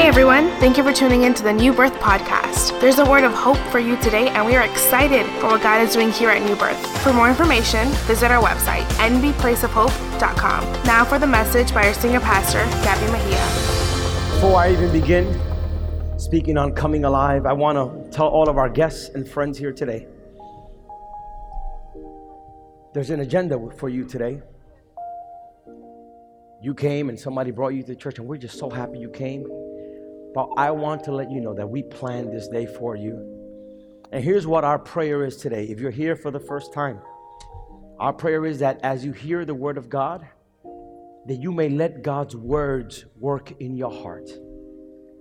Hey 0.00 0.08
everyone, 0.08 0.48
thank 0.60 0.78
you 0.78 0.82
for 0.82 0.94
tuning 0.94 1.24
in 1.24 1.34
to 1.34 1.42
the 1.42 1.52
New 1.52 1.74
Birth 1.74 1.92
Podcast. 1.96 2.80
There's 2.80 2.98
a 3.00 3.04
word 3.04 3.22
of 3.22 3.34
hope 3.34 3.58
for 3.70 3.78
you 3.78 3.98
today, 3.98 4.28
and 4.30 4.46
we 4.46 4.56
are 4.56 4.64
excited 4.64 5.26
for 5.42 5.48
what 5.48 5.62
God 5.62 5.82
is 5.82 5.92
doing 5.92 6.10
here 6.10 6.30
at 6.30 6.40
New 6.42 6.56
Birth. 6.56 7.02
For 7.02 7.12
more 7.12 7.28
information, 7.28 7.86
visit 8.08 8.30
our 8.30 8.42
website, 8.42 8.84
nbplaceofhope.com. 8.94 10.84
Now 10.84 11.04
for 11.04 11.18
the 11.18 11.26
message 11.26 11.74
by 11.74 11.86
our 11.86 11.92
senior 11.92 12.20
pastor, 12.20 12.60
Gabby 12.82 13.12
Mejia. 13.12 13.44
Before 14.36 14.56
I 14.56 14.72
even 14.72 14.90
begin 14.90 15.38
speaking 16.18 16.56
on 16.56 16.72
coming 16.72 17.04
alive, 17.04 17.44
I 17.44 17.52
want 17.52 17.76
to 17.76 18.10
tell 18.10 18.28
all 18.28 18.48
of 18.48 18.56
our 18.56 18.70
guests 18.70 19.10
and 19.10 19.28
friends 19.28 19.58
here 19.58 19.70
today 19.74 20.06
there's 22.94 23.10
an 23.10 23.20
agenda 23.20 23.60
for 23.76 23.90
you 23.90 24.06
today. 24.06 24.40
You 26.62 26.72
came 26.72 27.10
and 27.10 27.20
somebody 27.20 27.50
brought 27.50 27.74
you 27.74 27.82
to 27.82 27.94
church, 27.94 28.18
and 28.18 28.26
we're 28.26 28.38
just 28.38 28.58
so 28.58 28.70
happy 28.70 28.98
you 28.98 29.10
came. 29.10 29.46
But 30.34 30.48
I 30.56 30.70
want 30.70 31.04
to 31.04 31.12
let 31.12 31.30
you 31.30 31.40
know 31.40 31.54
that 31.54 31.68
we 31.68 31.82
planned 31.82 32.32
this 32.32 32.48
day 32.48 32.66
for 32.66 32.96
you. 32.96 33.40
And 34.12 34.22
here's 34.22 34.46
what 34.46 34.64
our 34.64 34.78
prayer 34.78 35.24
is 35.24 35.36
today. 35.36 35.64
If 35.64 35.80
you're 35.80 35.90
here 35.90 36.16
for 36.16 36.30
the 36.30 36.40
first 36.40 36.72
time, 36.72 37.00
our 37.98 38.12
prayer 38.12 38.46
is 38.46 38.60
that 38.60 38.80
as 38.82 39.04
you 39.04 39.12
hear 39.12 39.44
the 39.44 39.54
word 39.54 39.76
of 39.76 39.88
God, 39.88 40.26
that 41.26 41.36
you 41.36 41.52
may 41.52 41.68
let 41.68 42.02
God's 42.02 42.34
words 42.34 43.04
work 43.18 43.52
in 43.60 43.76
your 43.76 43.92
heart, 43.92 44.30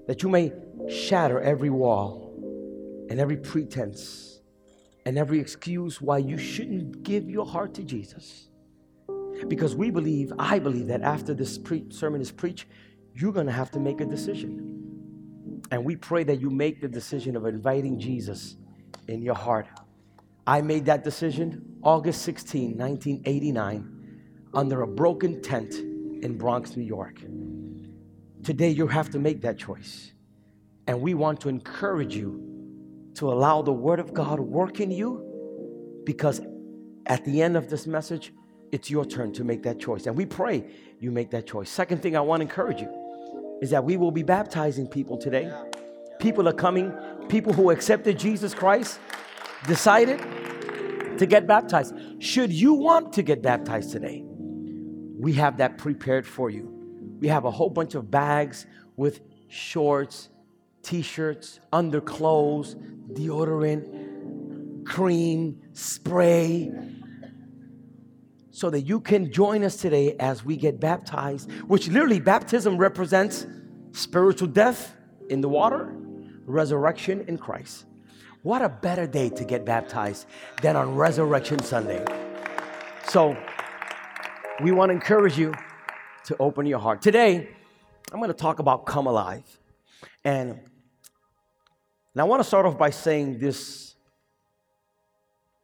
that 0.07 0.23
you 0.23 0.29
may 0.29 0.53
shatter 0.87 1.39
every 1.41 1.69
wall 1.69 2.33
and 3.09 3.19
every 3.19 3.37
pretense 3.37 4.39
and 5.05 5.17
every 5.17 5.39
excuse 5.39 6.01
why 6.01 6.19
you 6.19 6.37
shouldn't 6.37 7.03
give 7.03 7.29
your 7.29 7.45
heart 7.45 7.73
to 7.75 7.83
Jesus. 7.83 8.47
Because 9.47 9.75
we 9.75 9.89
believe, 9.89 10.31
I 10.37 10.59
believe 10.59 10.87
that 10.87 11.01
after 11.01 11.33
this 11.33 11.57
pre- 11.57 11.85
sermon 11.89 12.21
is 12.21 12.31
preached, 12.31 12.65
you're 13.13 13.31
going 13.31 13.47
to 13.47 13.51
have 13.51 13.71
to 13.71 13.79
make 13.79 14.01
a 14.01 14.05
decision. 14.05 14.79
And 15.71 15.85
we 15.85 15.95
pray 15.95 16.23
that 16.23 16.41
you 16.41 16.49
make 16.49 16.81
the 16.81 16.87
decision 16.87 17.35
of 17.35 17.45
inviting 17.45 17.99
Jesus 17.99 18.55
in 19.07 19.21
your 19.21 19.35
heart. 19.35 19.67
I 20.47 20.61
made 20.61 20.85
that 20.85 21.03
decision 21.03 21.77
August 21.83 22.23
16, 22.23 22.77
1989, 22.77 24.49
under 24.53 24.81
a 24.81 24.87
broken 24.87 25.41
tent 25.41 25.73
in 25.75 26.37
Bronx, 26.37 26.75
New 26.75 26.83
York. 26.83 27.21
Today, 28.43 28.69
you 28.69 28.87
have 28.87 29.09
to 29.11 29.19
make 29.19 29.41
that 29.41 29.57
choice. 29.57 30.11
And 30.87 31.01
we 31.01 31.13
want 31.13 31.39
to 31.41 31.49
encourage 31.49 32.15
you 32.15 33.11
to 33.15 33.31
allow 33.31 33.61
the 33.61 33.71
Word 33.71 33.99
of 33.99 34.13
God 34.13 34.39
work 34.39 34.79
in 34.79 34.91
you 34.91 35.23
because 36.03 36.41
at 37.05 37.23
the 37.25 37.41
end 37.41 37.55
of 37.55 37.69
this 37.69 37.85
message, 37.85 38.33
it's 38.71 38.89
your 38.89 39.05
turn 39.05 39.31
to 39.33 39.43
make 39.43 39.63
that 39.63 39.79
choice. 39.79 40.07
And 40.07 40.15
we 40.15 40.25
pray 40.25 40.65
you 40.99 41.11
make 41.11 41.29
that 41.31 41.45
choice. 41.45 41.69
Second 41.69 42.01
thing 42.01 42.15
I 42.15 42.21
want 42.21 42.39
to 42.39 42.43
encourage 42.43 42.81
you 42.81 42.98
is 43.61 43.69
that 43.71 43.83
we 43.83 43.97
will 43.97 44.11
be 44.11 44.23
baptizing 44.23 44.87
people 44.87 45.17
today. 45.17 45.51
People 46.19 46.47
are 46.47 46.53
coming, 46.53 46.93
people 47.27 47.53
who 47.53 47.71
accepted 47.71 48.17
Jesus 48.17 48.53
Christ 48.53 48.99
decided 49.67 50.19
to 51.17 51.25
get 51.25 51.47
baptized. 51.47 51.93
Should 52.19 52.51
you 52.51 52.73
want 52.73 53.13
to 53.13 53.23
get 53.23 53.41
baptized 53.41 53.91
today, 53.91 54.23
we 54.25 55.33
have 55.33 55.57
that 55.57 55.77
prepared 55.77 56.25
for 56.25 56.49
you. 56.49 57.17
We 57.19 57.27
have 57.27 57.45
a 57.45 57.51
whole 57.51 57.69
bunch 57.69 57.95
of 57.95 58.09
bags 58.09 58.65
with 58.95 59.19
shorts, 59.49 60.29
t 60.81 61.01
shirts, 61.01 61.59
underclothes, 61.73 62.75
deodorant, 63.13 64.85
cream, 64.85 65.61
spray, 65.73 66.71
so 68.59 68.69
that 68.69 68.81
you 68.81 68.99
can 68.99 69.31
join 69.31 69.63
us 69.63 69.77
today 69.77 70.17
as 70.19 70.43
we 70.43 70.57
get 70.57 70.81
baptized, 70.81 71.49
which 71.69 71.87
literally 71.87 72.19
baptism 72.19 72.77
represents 72.77 73.47
spiritual 73.93 74.49
death 74.49 74.97
in 75.29 75.39
the 75.39 75.47
water, 75.47 75.95
resurrection 76.45 77.23
in 77.29 77.37
Christ. 77.37 77.85
What 78.43 78.61
a 78.61 78.67
better 78.67 79.07
day 79.07 79.29
to 79.29 79.45
get 79.45 79.63
baptized 79.63 80.27
than 80.61 80.75
on 80.75 80.95
Resurrection 80.95 81.59
Sunday. 81.59 82.03
So, 83.07 83.37
we 84.61 84.73
want 84.73 84.89
to 84.89 84.93
encourage 84.93 85.37
you 85.37 85.53
to 86.25 86.35
open 86.37 86.65
your 86.65 86.79
heart. 86.79 87.01
Today, 87.01 87.47
I'm 88.11 88.19
going 88.19 88.27
to 88.27 88.33
talk 88.33 88.59
about 88.59 88.85
come 88.85 89.07
alive. 89.07 89.45
And, 90.25 90.49
and 92.13 92.21
I 92.21 92.25
want 92.25 92.41
to 92.41 92.43
start 92.43 92.65
off 92.65 92.77
by 92.77 92.89
saying 92.89 93.39
this 93.39 93.95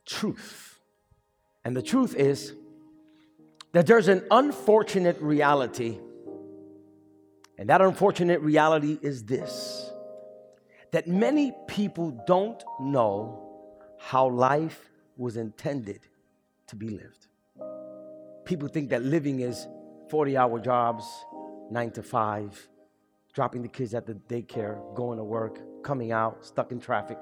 truth. 0.05 0.79
And 1.65 1.75
the 1.75 1.81
truth 1.81 2.15
is 2.15 2.53
that 3.75 3.85
there's 3.85 4.07
an 4.07 4.23
unfortunate 4.31 5.19
reality. 5.19 5.99
And 7.57 7.67
that 7.67 7.81
unfortunate 7.81 8.39
reality 8.39 8.97
is 9.01 9.25
this 9.25 9.91
that 10.91 11.09
many 11.09 11.51
people 11.67 12.23
don't 12.25 12.63
know 12.79 13.67
how 13.99 14.29
life 14.29 14.89
was 15.17 15.35
intended 15.35 15.99
to 16.67 16.77
be 16.77 16.87
lived. 16.87 17.27
People 18.45 18.69
think 18.69 18.91
that 18.91 19.03
living 19.03 19.41
is 19.41 19.67
40 20.09 20.37
hour 20.37 20.57
jobs, 20.57 21.03
nine 21.69 21.91
to 21.91 22.01
five, 22.01 22.69
dropping 23.33 23.61
the 23.61 23.67
kids 23.67 23.93
at 23.93 24.05
the 24.05 24.13
daycare, 24.13 24.95
going 24.95 25.17
to 25.17 25.23
work, 25.25 25.59
coming 25.83 26.13
out, 26.13 26.45
stuck 26.45 26.71
in 26.71 26.79
traffic, 26.79 27.19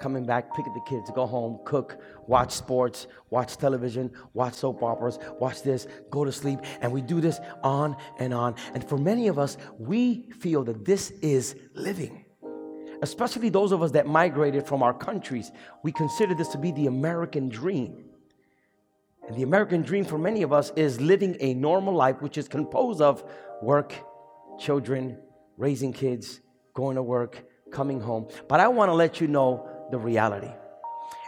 coming 0.00 0.24
back, 0.24 0.54
pick 0.56 0.66
up 0.66 0.74
the 0.74 0.80
kids, 0.80 1.10
go 1.14 1.26
home, 1.26 1.60
cook, 1.64 2.00
watch 2.26 2.52
sports, 2.52 3.06
watch 3.28 3.56
television, 3.58 4.10
watch 4.32 4.54
soap 4.54 4.82
operas, 4.82 5.18
watch 5.38 5.62
this, 5.62 5.86
go 6.10 6.24
to 6.24 6.32
sleep. 6.32 6.60
And 6.80 6.90
we 6.90 7.02
do 7.02 7.20
this 7.20 7.38
on 7.62 7.96
and 8.18 8.34
on. 8.34 8.54
And 8.74 8.82
for 8.88 8.96
many 8.96 9.28
of 9.28 9.38
us, 9.38 9.58
we 9.78 10.30
feel 10.40 10.64
that 10.64 10.84
this 10.84 11.10
is 11.22 11.54
living. 11.74 12.24
Especially 13.02 13.50
those 13.50 13.72
of 13.72 13.82
us 13.82 13.92
that 13.92 14.06
migrated 14.06 14.66
from 14.66 14.82
our 14.82 14.92
countries, 14.92 15.52
we 15.82 15.92
consider 15.92 16.34
this 16.34 16.48
to 16.48 16.58
be 16.58 16.72
the 16.72 16.86
American 16.86 17.48
dream. 17.48 18.04
And 19.28 19.36
the 19.36 19.42
American 19.42 19.82
dream 19.82 20.04
for 20.04 20.18
many 20.18 20.42
of 20.42 20.52
us 20.52 20.72
is 20.76 21.00
living 21.00 21.36
a 21.40 21.54
normal 21.54 21.94
life, 21.94 22.20
which 22.20 22.36
is 22.36 22.48
composed 22.48 23.00
of 23.00 23.22
work, 23.62 23.94
children, 24.58 25.18
raising 25.56 25.92
kids, 25.92 26.40
going 26.74 26.96
to 26.96 27.02
work, 27.02 27.44
coming 27.70 28.00
home. 28.00 28.28
But 28.48 28.60
I 28.60 28.68
want 28.68 28.88
to 28.88 28.94
let 28.94 29.20
you 29.20 29.28
know 29.28 29.68
the 29.90 29.98
reality. 29.98 30.50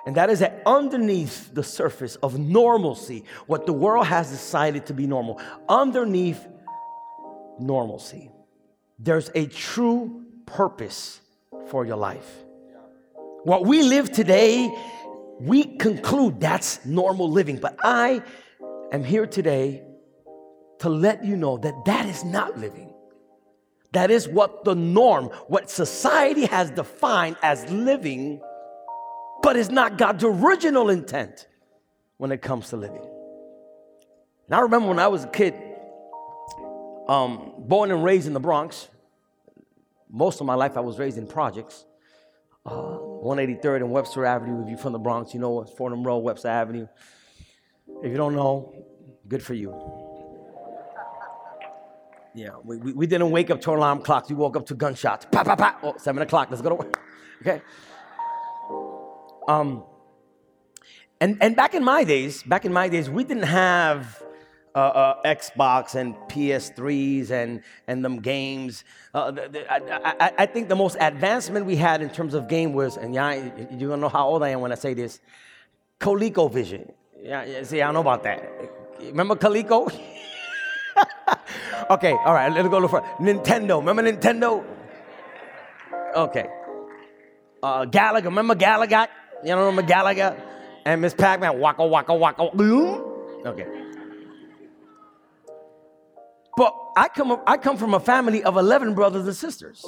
And 0.04 0.16
that 0.16 0.30
is 0.30 0.40
that 0.40 0.62
underneath 0.66 1.54
the 1.54 1.62
surface 1.62 2.16
of 2.16 2.38
normalcy, 2.38 3.24
what 3.46 3.66
the 3.66 3.72
world 3.72 4.06
has 4.06 4.30
decided 4.30 4.86
to 4.86 4.94
be 4.94 5.06
normal, 5.06 5.40
underneath 5.68 6.44
normalcy, 7.60 8.30
there's 8.98 9.30
a 9.34 9.46
true 9.46 10.24
purpose 10.46 11.20
for 11.68 11.86
your 11.86 11.96
life. 11.96 12.28
What 13.44 13.64
we 13.64 13.82
live 13.82 14.10
today, 14.10 14.72
we 15.40 15.64
conclude 15.64 16.40
that's 16.40 16.84
normal 16.84 17.30
living. 17.30 17.58
But 17.58 17.78
I 17.84 18.22
am 18.92 19.04
here 19.04 19.26
today 19.26 19.82
to 20.80 20.88
let 20.88 21.24
you 21.24 21.36
know 21.36 21.58
that 21.58 21.74
that 21.86 22.06
is 22.06 22.24
not 22.24 22.58
living. 22.58 22.92
That 23.92 24.10
is 24.10 24.28
what 24.28 24.64
the 24.64 24.74
norm, 24.74 25.26
what 25.46 25.70
society 25.70 26.46
has 26.46 26.70
defined 26.70 27.36
as 27.42 27.70
living, 27.70 28.40
but 29.42 29.56
is 29.56 29.70
not 29.70 29.98
God's 29.98 30.24
original 30.24 30.90
intent 30.90 31.46
when 32.16 32.32
it 32.32 32.40
comes 32.42 32.68
to 32.70 32.76
living. 32.76 33.04
And 34.46 34.54
I 34.54 34.60
remember 34.60 34.88
when 34.88 34.98
I 34.98 35.08
was 35.08 35.24
a 35.24 35.28
kid, 35.28 35.54
um, 37.08 37.54
born 37.58 37.90
and 37.90 38.04
raised 38.04 38.26
in 38.26 38.32
the 38.32 38.40
Bronx, 38.40 38.88
most 40.10 40.40
of 40.40 40.46
my 40.46 40.54
life 40.54 40.76
I 40.76 40.80
was 40.80 40.98
raised 40.98 41.18
in 41.18 41.26
projects. 41.26 41.84
Uh, 42.64 42.98
183rd 43.22 43.76
and 43.76 43.90
Webster 43.90 44.24
Avenue. 44.24 44.62
If 44.62 44.68
you're 44.68 44.78
from 44.78 44.92
the 44.92 44.98
Bronx, 44.98 45.34
you 45.34 45.40
know 45.40 45.64
Fordham 45.64 46.04
Road, 46.04 46.18
Webster 46.18 46.48
Avenue. 46.48 46.86
If 48.02 48.10
you 48.10 48.16
don't 48.16 48.34
know, 48.34 48.72
good 49.26 49.42
for 49.42 49.54
you. 49.54 49.70
Yeah, 52.34 52.50
we, 52.64 52.78
we, 52.78 52.92
we 52.92 53.06
didn't 53.06 53.30
wake 53.30 53.50
up 53.50 53.60
to 53.62 53.70
alarm 53.72 54.02
clocks. 54.02 54.28
We 54.28 54.36
woke 54.36 54.56
up 54.56 54.66
to 54.66 54.74
gunshots. 54.74 55.26
Pa, 55.30 55.44
pa, 55.44 55.54
pa. 55.54 55.78
Oh, 55.82 55.94
seven 55.98 56.22
o'clock. 56.22 56.48
Let's 56.50 56.62
go 56.62 56.70
to 56.70 56.74
work. 56.76 57.00
Okay. 57.42 57.60
Um, 59.48 59.84
and, 61.20 61.38
and 61.40 61.54
back 61.54 61.74
in 61.74 61.84
my 61.84 62.04
days, 62.04 62.42
back 62.42 62.64
in 62.64 62.72
my 62.72 62.88
days, 62.88 63.08
we 63.08 63.24
didn't 63.24 63.44
have 63.44 64.22
uh, 64.74 64.78
uh, 64.78 65.22
Xbox 65.24 65.94
and 65.94 66.14
PS3s 66.28 67.30
and, 67.30 67.62
and 67.86 68.04
them 68.04 68.20
games. 68.20 68.84
Uh, 69.14 69.30
the, 69.30 69.48
the, 69.48 69.72
I, 69.72 70.26
I, 70.26 70.32
I, 70.38 70.46
think 70.46 70.68
the 70.68 70.76
most 70.76 70.96
advancement 70.98 71.66
we 71.66 71.76
had 71.76 72.02
in 72.02 72.10
terms 72.10 72.34
of 72.34 72.48
game 72.48 72.72
was, 72.72 72.96
and 72.96 73.14
yeah, 73.14 73.50
you're 73.70 73.90
gonna 73.90 74.00
know 74.00 74.08
how 74.08 74.26
old 74.26 74.42
I 74.42 74.48
am 74.48 74.60
when 74.60 74.72
I 74.72 74.76
say 74.76 74.94
this, 74.94 75.20
ColecoVision. 76.00 76.90
Yeah, 77.22 77.62
see, 77.62 77.82
I 77.82 77.86
don't 77.86 77.94
know 77.94 78.00
about 78.00 78.22
that. 78.24 78.42
Remember 79.00 79.36
Coleco? 79.36 79.92
okay, 81.90 82.12
all 82.12 82.34
right, 82.34 82.52
let's 82.52 82.68
go 82.68 82.78
look 82.78 82.90
for 82.90 83.02
Nintendo. 83.20 83.78
Remember 83.78 84.02
Nintendo? 84.02 84.64
Okay. 86.16 86.48
Uh, 87.62 87.84
Galaga, 87.84 88.24
remember 88.24 88.54
Galaga? 88.54 89.06
You 89.42 89.50
know, 89.50 89.66
remember 89.66 90.36
And 90.84 91.00
Ms. 91.00 91.14
Pac-Man, 91.14 91.58
waka 91.58 91.84
waka 91.86 92.14
waka. 92.14 92.50
Boom. 92.54 93.02
Okay. 93.44 93.66
But 96.56 96.74
I 96.96 97.08
come, 97.08 97.40
I 97.46 97.56
come 97.56 97.76
from 97.76 97.94
a 97.94 98.00
family 98.00 98.44
of 98.44 98.56
11 98.56 98.94
brothers 98.94 99.26
and 99.26 99.34
sisters. 99.34 99.84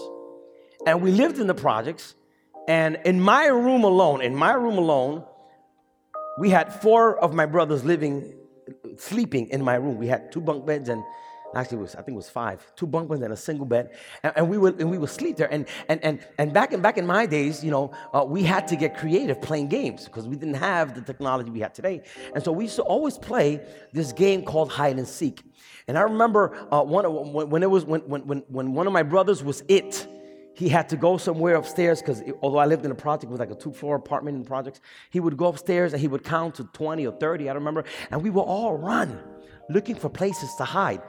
And 0.86 1.02
we 1.02 1.10
lived 1.10 1.38
in 1.38 1.46
the 1.46 1.54
projects. 1.54 2.14
And 2.66 2.98
in 3.04 3.20
my 3.20 3.46
room 3.46 3.84
alone, 3.84 4.22
in 4.22 4.34
my 4.34 4.52
room 4.52 4.78
alone, 4.78 5.24
we 6.38 6.50
had 6.50 6.72
four 6.72 7.18
of 7.18 7.34
my 7.34 7.46
brothers 7.46 7.84
living, 7.84 8.34
sleeping 8.96 9.48
in 9.50 9.62
my 9.62 9.74
room. 9.74 9.98
We 9.98 10.08
had 10.08 10.32
two 10.32 10.40
bunk 10.40 10.66
beds 10.66 10.88
and 10.88 11.04
actually 11.54 11.78
was 11.78 11.94
I 11.94 12.02
think 12.02 12.14
it 12.14 12.16
was 12.16 12.30
five, 12.30 12.64
two 12.76 12.86
bunk 12.86 13.08
beds 13.08 13.22
and 13.22 13.32
a 13.32 13.36
single 13.36 13.66
bed, 13.66 13.96
and, 14.22 14.32
and, 14.36 14.48
we 14.48 14.58
would 14.58 14.80
and 14.80 14.90
we 14.90 14.98
would 14.98 15.10
sleep 15.10 15.36
there. 15.36 15.52
And 15.52 15.66
and 15.88 16.02
and 16.04 16.26
and 16.38 16.52
back 16.52 16.72
in 16.72 16.80
back 16.80 16.98
in 16.98 17.06
my 17.06 17.26
days, 17.26 17.64
you 17.64 17.70
know, 17.70 17.92
uh, 18.12 18.24
we 18.26 18.42
had 18.42 18.66
to 18.68 18.76
get 18.76 18.96
creative 18.96 19.40
playing 19.40 19.68
games 19.68 20.04
because 20.04 20.26
we 20.26 20.36
didn't 20.36 20.54
have 20.54 20.94
the 20.94 21.02
technology 21.02 21.50
we 21.50 21.60
have 21.60 21.72
today. 21.72 22.02
And 22.34 22.44
so 22.44 22.52
we 22.52 22.64
used 22.64 22.76
to 22.76 22.82
always 22.82 23.18
play 23.18 23.60
this 23.92 24.12
game 24.12 24.44
called 24.44 24.70
hide 24.70 24.98
and 24.98 25.06
seek. 25.08 25.42
And 25.86 25.98
I 25.98 26.02
remember 26.02 26.66
uh, 26.72 26.82
one 26.82 27.04
when, 27.32 27.50
when 27.50 27.62
it 27.62 27.70
was 27.70 27.84
when 27.84 28.00
when 28.02 28.44
when 28.48 28.74
one 28.74 28.86
of 28.86 28.92
my 28.92 29.02
brothers 29.02 29.42
was 29.42 29.62
it 29.68 30.06
he 30.54 30.68
had 30.68 30.88
to 30.88 30.96
go 30.96 31.16
somewhere 31.16 31.56
upstairs 31.56 32.00
because 32.00 32.22
although 32.40 32.58
I 32.58 32.66
lived 32.66 32.84
in 32.84 32.90
a 32.90 32.94
project 32.94 33.30
with 33.30 33.40
like 33.40 33.50
a 33.50 33.56
two 33.56 33.72
floor 33.72 33.96
apartment 33.96 34.36
in 34.36 34.44
projects, 34.44 34.80
he 35.10 35.20
would 35.20 35.36
go 35.36 35.46
upstairs 35.46 35.92
and 35.92 36.00
he 36.00 36.08
would 36.08 36.22
count 36.22 36.54
to 36.56 36.64
20 36.64 37.06
or 37.06 37.12
30, 37.12 37.44
I 37.44 37.46
don't 37.48 37.56
remember, 37.56 37.84
and 38.10 38.22
we 38.22 38.30
would 38.30 38.42
all 38.42 38.76
run 38.76 39.20
looking 39.68 39.96
for 39.96 40.08
places 40.08 40.54
to 40.56 40.64
hide. 40.64 41.02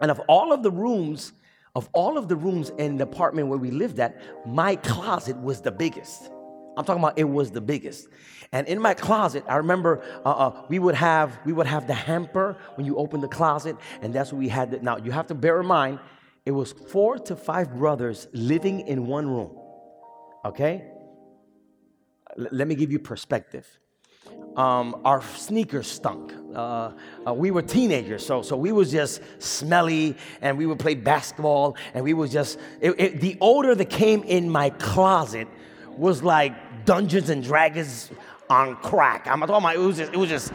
And 0.00 0.10
of 0.10 0.20
all 0.20 0.52
of 0.52 0.62
the 0.62 0.70
rooms, 0.70 1.32
of 1.74 1.88
all 1.92 2.18
of 2.18 2.28
the 2.28 2.36
rooms 2.36 2.70
in 2.78 2.96
the 2.96 3.04
apartment 3.04 3.48
where 3.48 3.58
we 3.58 3.70
lived 3.70 4.00
at, 4.00 4.20
my 4.46 4.76
closet 4.76 5.36
was 5.36 5.60
the 5.60 5.72
biggest. 5.72 6.30
I'm 6.76 6.84
talking 6.84 7.02
about 7.02 7.18
it 7.18 7.24
was 7.28 7.50
the 7.50 7.60
biggest. 7.60 8.08
And 8.52 8.66
in 8.66 8.80
my 8.80 8.94
closet, 8.94 9.44
I 9.48 9.56
remember 9.56 10.02
uh, 10.24 10.30
uh, 10.30 10.62
we 10.68 10.78
would 10.78 10.94
have 10.94 11.38
we 11.44 11.52
would 11.52 11.66
have 11.66 11.86
the 11.86 11.94
hamper 11.94 12.56
when 12.74 12.86
you 12.86 12.96
open 12.96 13.20
the 13.20 13.28
closet, 13.28 13.76
and 14.02 14.12
that's 14.14 14.32
what 14.32 14.38
we 14.38 14.48
had. 14.48 14.70
The, 14.70 14.80
now 14.80 14.96
you 14.96 15.12
have 15.12 15.26
to 15.28 15.34
bear 15.34 15.60
in 15.60 15.66
mind 15.66 16.00
it 16.44 16.52
was 16.52 16.72
four 16.72 17.18
to 17.18 17.36
five 17.36 17.76
brothers 17.76 18.26
living 18.32 18.80
in 18.80 19.06
one 19.06 19.28
room. 19.28 19.56
Okay? 20.44 20.84
L- 22.38 22.48
let 22.50 22.66
me 22.66 22.74
give 22.74 22.90
you 22.90 22.98
perspective. 22.98 23.66
Um, 24.56 25.00
our 25.04 25.22
sneakers 25.22 25.86
stunk. 25.86 26.34
Uh, 26.54 26.90
uh, 27.26 27.32
we 27.32 27.50
were 27.52 27.62
teenagers, 27.62 28.26
so 28.26 28.42
so 28.42 28.56
we 28.56 28.72
was 28.72 28.90
just 28.90 29.22
smelly, 29.38 30.16
and 30.40 30.58
we 30.58 30.66
would 30.66 30.78
play 30.78 30.94
basketball, 30.94 31.76
and 31.94 32.02
we 32.04 32.14
was 32.14 32.32
just 32.32 32.58
it, 32.80 32.98
it, 32.98 33.20
the 33.20 33.38
odor 33.40 33.74
that 33.74 33.90
came 33.90 34.24
in 34.24 34.50
my 34.50 34.70
closet 34.70 35.46
was 35.96 36.22
like 36.22 36.84
Dungeons 36.84 37.30
and 37.30 37.44
Dragons 37.44 38.10
on 38.48 38.74
crack. 38.76 39.28
I'm 39.28 39.38
talking 39.40 39.54
about 39.54 39.76
it 39.76 39.78
was 39.78 39.96
just 39.98 40.12
it 40.12 40.16
was 40.16 40.28
just 40.28 40.52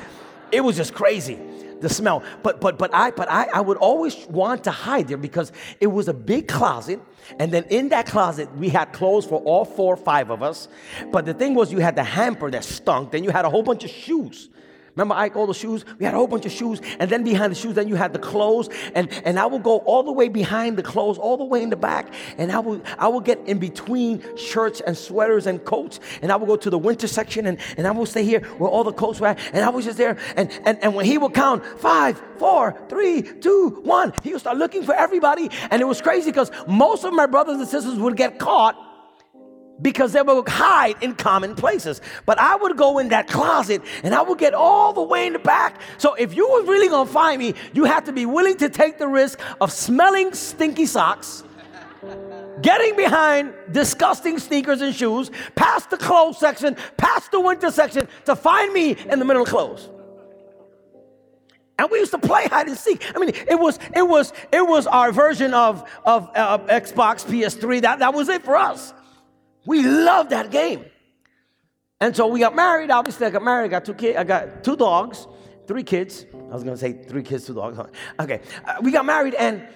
it 0.52 0.62
was 0.62 0.76
just 0.76 0.94
crazy 0.94 1.40
the 1.82 1.90
smell. 1.90 2.24
But 2.44 2.62
but 2.62 2.78
but 2.78 2.94
I 2.94 3.12
but 3.12 3.30
I, 3.30 3.48
I 3.54 3.62
would 3.62 3.78
always 3.78 4.16
want 4.28 4.64
to 4.66 4.72
hide 4.72 5.08
there 5.08 5.18
because 5.18 5.52
it 5.80 5.88
was 5.88 6.08
a 6.08 6.14
big 6.14 6.48
closet. 6.48 7.00
And 7.40 7.52
then 7.52 7.64
in 7.70 7.90
that 7.90 8.06
closet, 8.06 8.56
we 8.56 8.70
had 8.70 8.94
clothes 8.94 9.26
for 9.26 9.40
all 9.42 9.66
four 9.66 9.94
or 9.94 9.98
five 9.98 10.30
of 10.30 10.44
us. 10.44 10.68
But 11.12 11.26
the 11.26 11.34
thing 11.34 11.56
was, 11.56 11.72
you 11.72 11.80
had 11.80 11.96
the 11.96 12.04
hamper 12.04 12.52
that 12.52 12.64
stunk. 12.64 13.12
Then 13.12 13.24
you 13.24 13.32
had 13.32 13.46
a 13.46 13.50
whole 13.50 13.64
bunch 13.64 13.84
of 13.84 13.90
shoes 13.90 14.50
Remember 14.96 15.16
Ike, 15.16 15.36
all 15.36 15.46
the 15.46 15.54
shoes? 15.54 15.84
We 16.00 16.06
had 16.06 16.14
a 16.14 16.18
whole 16.18 16.28
bunch 16.28 16.46
of 16.46 16.54
shoes. 16.54 16.82
And 17.00 17.10
then 17.10 17.24
behind 17.24 17.52
the 17.52 17.56
shoes, 17.56 17.76
then 17.76 17.90
you 17.90 17.96
had 17.96 18.14
the 18.14 18.20
clothes. 18.20 18.70
And, 18.94 19.12
and 19.26 19.38
I 19.38 19.46
would 19.46 19.62
go 19.62 19.80
all 19.80 20.04
the 20.04 20.12
way 20.12 20.30
behind 20.30 20.78
the 20.78 20.84
clothes, 20.84 21.18
all 21.18 21.36
the 21.36 21.44
way 21.44 21.62
in 21.62 21.70
the 21.70 21.76
back. 21.76 22.14
And 22.38 22.52
I 22.52 22.60
would, 22.60 22.82
I 22.98 23.10
would 23.10 23.26
get 23.26 23.40
in 23.46 23.60
between 23.60 24.24
shirts 24.38 24.80
and 24.80 24.98
sweaters 24.98 25.48
and 25.48 25.64
coats. 25.66 26.00
And 26.22 26.32
I 26.32 26.38
would 26.38 26.48
go 26.48 26.56
to 26.56 26.70
the 26.70 26.78
winter 26.78 27.08
section 27.08 27.46
and, 27.46 27.60
and 27.76 27.86
I 27.86 27.92
would 27.92 28.08
stay 28.08 28.24
here 28.24 28.42
where 28.58 28.70
all 28.70 28.86
the 28.86 28.94
coats 28.94 29.20
were 29.20 29.28
at. 29.28 29.40
And 29.52 29.66
I 29.66 29.70
was 29.70 29.84
just 29.84 29.98
there. 29.98 30.18
And, 30.38 30.50
and, 30.64 30.82
and 30.82 30.96
when 30.96 31.06
he 31.06 31.18
would 31.18 31.34
count 31.34 31.66
five, 31.80 32.22
four, 32.38 32.80
three, 32.88 33.22
two, 33.22 33.82
one, 33.84 34.14
he 34.24 34.32
would 34.32 34.40
start 34.40 34.58
looking 34.58 34.84
for 34.84 34.96
everybody. 34.96 35.50
And 35.72 35.82
it 35.82 35.86
was 35.86 36.02
crazy 36.02 36.32
because 36.32 36.52
most 36.68 37.04
of 37.04 37.14
my 37.14 37.26
brothers 37.26 37.58
and 37.58 37.68
sisters 37.68 38.00
would 38.00 38.16
get 38.16 38.40
caught 38.40 38.85
because 39.82 40.14
they 40.14 40.22
would 40.22 40.48
hide 40.48 41.02
in 41.02 41.16
common 41.16 41.56
places. 41.56 42.02
But 42.26 42.40
I 42.40 42.56
would 42.56 42.78
go 42.78 43.00
in 43.00 43.10
that 43.10 43.28
closet 43.28 43.82
and 44.04 44.14
I 44.16 44.22
would 44.22 44.38
get 44.38 44.54
all 44.54 44.94
the 44.94 45.02
way 45.02 45.28
in 45.28 45.34
the 45.34 45.40
back. 45.40 45.80
So 45.98 46.14
if 46.14 46.36
you 46.36 46.50
were 46.50 46.64
really 46.64 46.88
gonna 46.88 47.10
find 47.10 47.40
me, 47.40 47.54
you 47.74 47.84
had 47.84 48.06
to 48.06 48.14
be 48.14 48.26
willing 48.26 48.58
to 48.58 48.70
take 48.70 48.98
the 48.98 49.08
risk 49.08 49.40
of 49.60 49.72
smelling 49.72 50.34
stinky 50.34 50.86
socks, 50.86 51.44
getting 52.62 52.96
behind 52.96 53.54
disgusting 53.72 54.40
sneakers 54.40 54.82
and 54.82 54.96
shoes, 54.96 55.30
past 55.56 55.90
the 55.90 55.98
clothes 55.98 56.38
section, 56.38 56.78
past 56.98 57.32
the 57.32 57.40
winter 57.40 57.72
section 57.72 58.08
to 58.26 58.36
find 58.36 58.72
me 58.74 58.92
in 58.92 59.20
the 59.20 59.26
middle 59.26 59.44
of 59.44 59.50
clothes. 59.50 59.90
And 61.78 61.92
we 61.92 62.00
used 62.00 62.12
to 62.12 62.18
play 62.18 62.48
hide 62.48 62.68
and 62.68 62.78
seek. 62.78 63.04
I 63.14 63.20
mean, 63.20 63.32
it 63.36 63.60
was 63.60 63.80
it 63.94 64.08
was 64.08 64.32
it 64.54 64.66
was 64.66 64.88
our 64.88 65.12
version 65.12 65.54
of 65.54 65.84
of 66.06 66.30
uh, 66.34 66.60
Xbox, 66.60 67.26
PS3. 67.26 67.82
That 67.82 68.00
that 68.00 68.14
was 68.14 68.30
it 68.30 68.46
for 68.46 68.56
us. 68.56 68.94
We 69.66 69.84
love 69.84 70.30
that 70.30 70.52
game. 70.52 70.86
And 72.00 72.16
so 72.16 72.28
we 72.28 72.40
got 72.40 72.56
married. 72.56 72.92
Obviously, 72.92 73.26
I 73.26 73.30
got 73.30 73.44
married. 73.44 73.66
I 73.66 73.68
got 73.70 73.86
two 73.86 73.94
kids. 73.94 74.18
I 74.18 74.24
got 74.24 74.64
two 74.64 74.76
dogs, 74.76 75.28
three 75.66 75.84
kids. 75.84 76.26
I 76.34 76.54
was 76.54 76.64
gonna 76.64 76.78
say 76.78 76.94
three 76.94 77.24
kids, 77.24 77.46
two 77.46 77.56
dogs. 77.56 77.80
Okay, 78.20 78.42
uh, 78.66 78.76
we 78.82 78.92
got 78.92 79.06
married, 79.06 79.34
and 79.34 79.68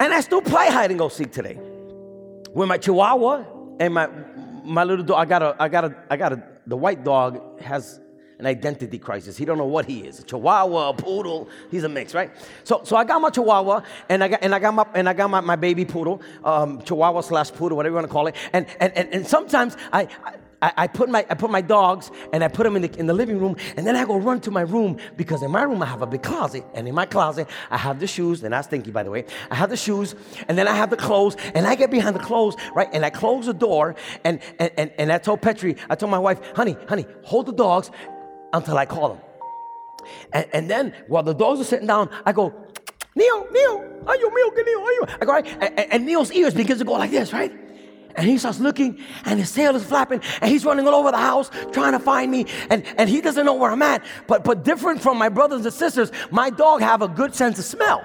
and 0.00 0.12
I 0.12 0.20
still 0.20 0.42
play 0.42 0.70
hide 0.70 0.90
and 0.90 0.98
go 0.98 1.08
seek 1.08 1.30
today. 1.30 1.58
With 2.54 2.68
my 2.68 2.78
Chihuahua 2.78 3.44
and 3.78 3.94
my 3.94 4.08
my 4.64 4.84
little 4.84 5.04
dog, 5.04 5.18
I 5.18 5.24
got 5.26 5.42
a 5.42 5.56
I 5.60 5.68
got 5.68 5.84
a 5.84 5.96
I 6.10 6.16
got 6.16 6.32
a 6.32 6.42
the 6.66 6.76
white 6.76 7.04
dog 7.04 7.60
has 7.60 8.00
an 8.42 8.46
identity 8.46 8.98
crisis. 8.98 9.36
He 9.36 9.44
don't 9.44 9.56
know 9.56 9.66
what 9.66 9.86
he 9.86 10.00
is. 10.00 10.18
A 10.18 10.24
chihuahua, 10.24 10.88
a 10.88 10.94
poodle, 10.94 11.48
he's 11.70 11.84
a 11.84 11.88
mix, 11.88 12.12
right? 12.12 12.32
So, 12.64 12.80
so 12.82 12.96
I 12.96 13.04
got 13.04 13.20
my 13.20 13.30
chihuahua 13.30 13.82
and 14.08 14.24
I 14.24 14.28
got 14.28 14.42
and 14.42 14.52
I 14.52 14.58
got 14.58 14.74
my 14.74 14.84
and 14.94 15.08
I 15.08 15.12
got 15.12 15.30
my, 15.30 15.40
my 15.40 15.54
baby 15.54 15.84
poodle, 15.84 16.20
um, 16.44 16.82
chihuahua 16.82 17.20
slash 17.20 17.52
poodle, 17.52 17.76
whatever 17.76 17.92
you 17.92 17.96
want 17.96 18.08
to 18.08 18.12
call 18.12 18.26
it. 18.26 18.34
And 18.52 18.66
and 18.80 18.92
and, 18.96 19.14
and 19.14 19.26
sometimes 19.26 19.76
I, 19.92 20.08
I 20.24 20.34
I, 20.62 20.86
put 20.86 21.08
my 21.08 21.26
I 21.28 21.34
put 21.34 21.50
my 21.50 21.60
dogs 21.60 22.10
and 22.32 22.44
I 22.44 22.48
put 22.48 22.62
them 22.62 22.76
in 22.76 22.82
the 22.82 22.98
in 22.98 23.06
the 23.06 23.14
living 23.14 23.38
room, 23.38 23.56
and 23.76 23.84
then 23.84 23.96
I 23.96 24.04
go 24.04 24.16
run 24.16 24.40
to 24.42 24.50
my 24.50 24.60
room 24.60 24.98
because 25.16 25.42
in 25.42 25.50
my 25.50 25.62
room 25.64 25.82
I 25.82 25.86
have 25.86 26.02
a 26.02 26.06
big 26.06 26.22
closet, 26.22 26.64
and 26.74 26.86
in 26.86 26.94
my 26.94 27.04
closet 27.04 27.48
I 27.70 27.78
have 27.78 27.98
the 27.98 28.06
shoes, 28.06 28.42
and 28.44 28.52
that's 28.52 28.68
stinky 28.68 28.92
by 28.92 29.02
the 29.02 29.10
way. 29.10 29.24
I 29.50 29.56
have 29.56 29.70
the 29.70 29.76
shoes, 29.76 30.14
and 30.48 30.56
then 30.56 30.68
I 30.68 30.74
have 30.74 30.90
the 30.90 30.96
clothes, 30.96 31.36
and 31.54 31.66
I 31.66 31.74
get 31.74 31.90
behind 31.90 32.14
the 32.14 32.20
clothes, 32.20 32.56
right? 32.76 32.88
And 32.92 33.04
I 33.04 33.10
close 33.10 33.46
the 33.46 33.54
door, 33.54 33.96
and 34.22 34.40
and 34.60 34.70
and, 34.76 34.92
and 34.98 35.12
I 35.12 35.18
told 35.18 35.42
Petri, 35.42 35.76
I 35.90 35.96
told 35.96 36.10
my 36.10 36.18
wife, 36.18 36.40
honey, 36.54 36.76
honey, 36.88 37.06
hold 37.24 37.46
the 37.46 37.52
dogs, 37.52 37.90
until 38.52 38.78
I 38.78 38.86
call 38.86 39.14
him. 39.14 39.20
And, 40.32 40.46
and 40.52 40.70
then 40.70 40.94
while 41.08 41.22
the 41.22 41.34
dogs 41.34 41.60
are 41.60 41.64
sitting 41.64 41.86
down, 41.86 42.10
I 42.26 42.32
go, 42.32 42.52
Neil, 43.14 43.46
Neil, 43.50 44.02
are 44.06 44.16
you 44.16 44.34
milking 44.34 44.64
Neil? 44.64 44.80
Are 44.80 44.92
you? 44.92 45.06
I 45.20 45.24
go, 45.24 45.32
right? 45.32 45.46
And, 45.60 45.92
and 45.92 46.06
Neil's 46.06 46.32
ears 46.32 46.54
begins 46.54 46.78
to 46.78 46.84
go 46.84 46.92
like 46.92 47.10
this, 47.10 47.32
right? 47.32 47.52
And 48.14 48.28
he 48.28 48.36
starts 48.36 48.60
looking, 48.60 48.98
and 49.24 49.38
his 49.38 49.52
tail 49.52 49.74
is 49.74 49.84
flapping, 49.84 50.20
and 50.40 50.50
he's 50.50 50.64
running 50.64 50.86
all 50.86 50.94
over 50.94 51.10
the 51.10 51.16
house 51.18 51.50
trying 51.72 51.92
to 51.92 51.98
find 51.98 52.30
me, 52.30 52.46
and, 52.68 52.84
and 52.98 53.08
he 53.08 53.22
doesn't 53.22 53.46
know 53.46 53.54
where 53.54 53.70
I'm 53.70 53.80
at. 53.80 54.04
But 54.26 54.44
but 54.44 54.64
different 54.64 55.00
from 55.00 55.16
my 55.16 55.30
brothers 55.30 55.64
and 55.64 55.72
sisters, 55.72 56.12
my 56.30 56.50
dog 56.50 56.82
have 56.82 57.00
a 57.00 57.08
good 57.08 57.34
sense 57.34 57.58
of 57.58 57.64
smell. 57.64 58.04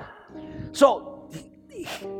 So, 0.72 1.30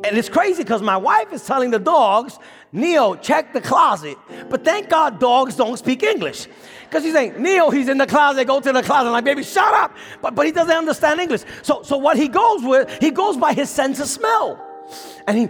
and 0.04 0.18
it's 0.18 0.30
crazy 0.30 0.64
because 0.64 0.82
my 0.82 0.98
wife 0.98 1.32
is 1.32 1.46
telling 1.46 1.72
the 1.72 1.80
dogs, 1.80 2.40
Neil, 2.72 3.16
check 3.16 3.54
the 3.54 3.62
closet. 3.62 4.18
But 4.50 4.64
thank 4.64 4.90
God 4.90 5.20
dogs 5.20 5.56
don't 5.56 5.78
speak 5.78 6.04
English. 6.04 6.48
Because 6.84 7.04
he's 7.04 7.14
saying, 7.14 7.42
Neil, 7.42 7.72
he's 7.72 7.90
in 7.90 7.98
the 7.98 8.08
closet, 8.08 8.46
go 8.46 8.60
to 8.60 8.72
the 8.72 8.84
closet. 8.84 9.08
I'm 9.08 9.14
like, 9.14 9.26
baby, 9.26 9.44
shut 9.44 9.74
up. 9.74 9.96
But, 10.22 10.36
but 10.36 10.46
he 10.46 10.52
doesn't 10.52 10.76
understand 10.76 11.20
English. 11.20 11.44
So, 11.62 11.84
so 11.84 11.98
what 11.98 12.18
he 12.18 12.28
goes 12.28 12.64
with, 12.64 12.98
he 13.02 13.12
goes 13.12 13.38
by 13.38 13.54
his 13.54 13.70
sense 13.70 14.00
of 14.00 14.08
smell. 14.08 14.64
And 15.28 15.38
he, 15.38 15.50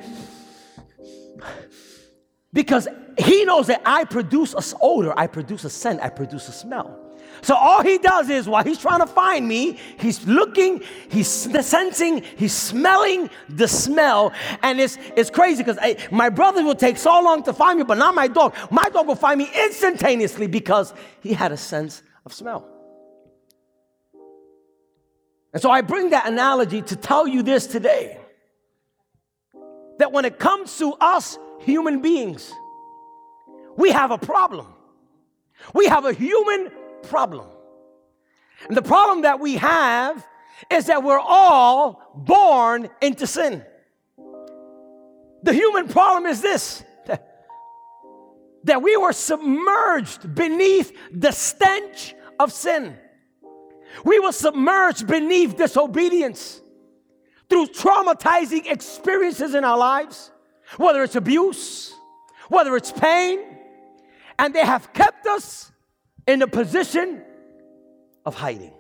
because 2.54 2.88
he 3.18 3.46
knows 3.46 3.68
that 3.68 3.82
I 3.86 4.04
produce 4.04 4.54
a 4.54 4.78
odor, 4.82 5.14
I 5.18 5.28
produce 5.28 5.64
a 5.64 5.70
scent, 5.70 6.02
I 6.02 6.10
produce 6.10 6.48
a 6.50 6.52
smell. 6.52 7.07
So 7.42 7.56
all 7.56 7.84
he 7.84 7.98
does 7.98 8.30
is 8.30 8.48
while 8.48 8.64
he's 8.64 8.80
trying 8.80 9.00
to 9.00 9.08
find 9.08 9.48
me, 9.48 9.80
he's 10.00 10.26
looking, 10.28 10.82
he's 11.10 11.28
sensing, 11.28 12.24
he's 12.36 12.54
smelling 12.54 13.30
the 13.50 13.68
smell. 13.68 14.34
And 14.64 14.80
it's, 14.80 14.98
it's 15.16 15.30
crazy 15.30 15.64
because 15.64 15.78
my 16.12 16.30
brother 16.30 16.64
will 16.64 16.76
take 16.76 16.98
so 16.98 17.22
long 17.22 17.44
to 17.44 17.54
find 17.54 17.78
me, 17.78 17.86
but 17.86 17.98
not 17.98 18.16
my 18.16 18.28
dog. 18.28 18.56
My 18.72 18.90
dog 18.90 19.08
will 19.08 19.16
find 19.16 19.38
me 19.38 19.50
instantaneously 19.56 20.48
because 20.48 20.94
he 21.22 21.34
had 21.34 21.52
a 21.52 21.58
sense 21.58 22.02
of 22.26 22.34
smell. 22.34 22.68
And 25.54 25.62
so 25.62 25.72
I 25.72 25.82
bring 25.82 26.12
that 26.12 26.28
analogy 26.28 26.82
to 26.84 26.96
tell 26.96 27.28
you 27.28 27.42
this 27.42 27.68
today 27.68 28.20
that 30.00 30.12
when 30.12 30.26
it 30.26 30.38
comes 30.38 30.78
to 30.78 30.94
us 30.94 31.40
human 31.62 32.02
beings, 32.02 32.52
we 33.76 33.92
have 33.92 34.12
a 34.12 34.18
problem. 34.18 34.68
We 35.74 35.88
have 35.88 36.06
a 36.06 36.14
human 36.14 36.72
problem. 37.04 37.48
And 38.68 38.76
the 38.76 38.82
problem 38.82 39.22
that 39.22 39.40
we 39.40 39.58
have 39.58 40.26
is 40.72 40.88
that 40.88 41.04
we're 41.04 41.20
all 41.20 42.14
born 42.16 42.90
into 43.02 43.28
sin. 43.28 43.64
The 45.44 45.54
human 45.54 45.88
problem 45.88 46.26
is 46.26 46.42
this 46.42 46.84
that 48.64 48.82
we 48.82 48.98
were 48.98 49.14
submerged 49.14 50.36
beneath 50.36 50.92
the 51.12 51.32
stench 51.32 52.14
of 52.38 52.52
sin. 52.52 52.98
We 54.04 54.20
were 54.20 54.34
submerged 54.34 55.08
beneath 55.08 55.56
disobedience. 55.56 56.62
through 57.50 57.68
traumatizing 57.68 58.70
experiences 58.70 59.56
in 59.56 59.64
our 59.64 59.78
lives, 59.78 60.32
whether 60.78 61.04
it's 61.04 61.16
abuse, 61.16 61.94
whether 62.50 62.76
it's 62.76 62.92
pain, 62.92 63.40
and 64.38 64.54
they 64.54 64.66
have 64.66 64.92
kept 64.94 65.26
us 65.28 65.72
in 66.28 66.42
a 66.42 66.48
position 66.48 67.24
of 68.26 68.36
hiding. 68.36 68.74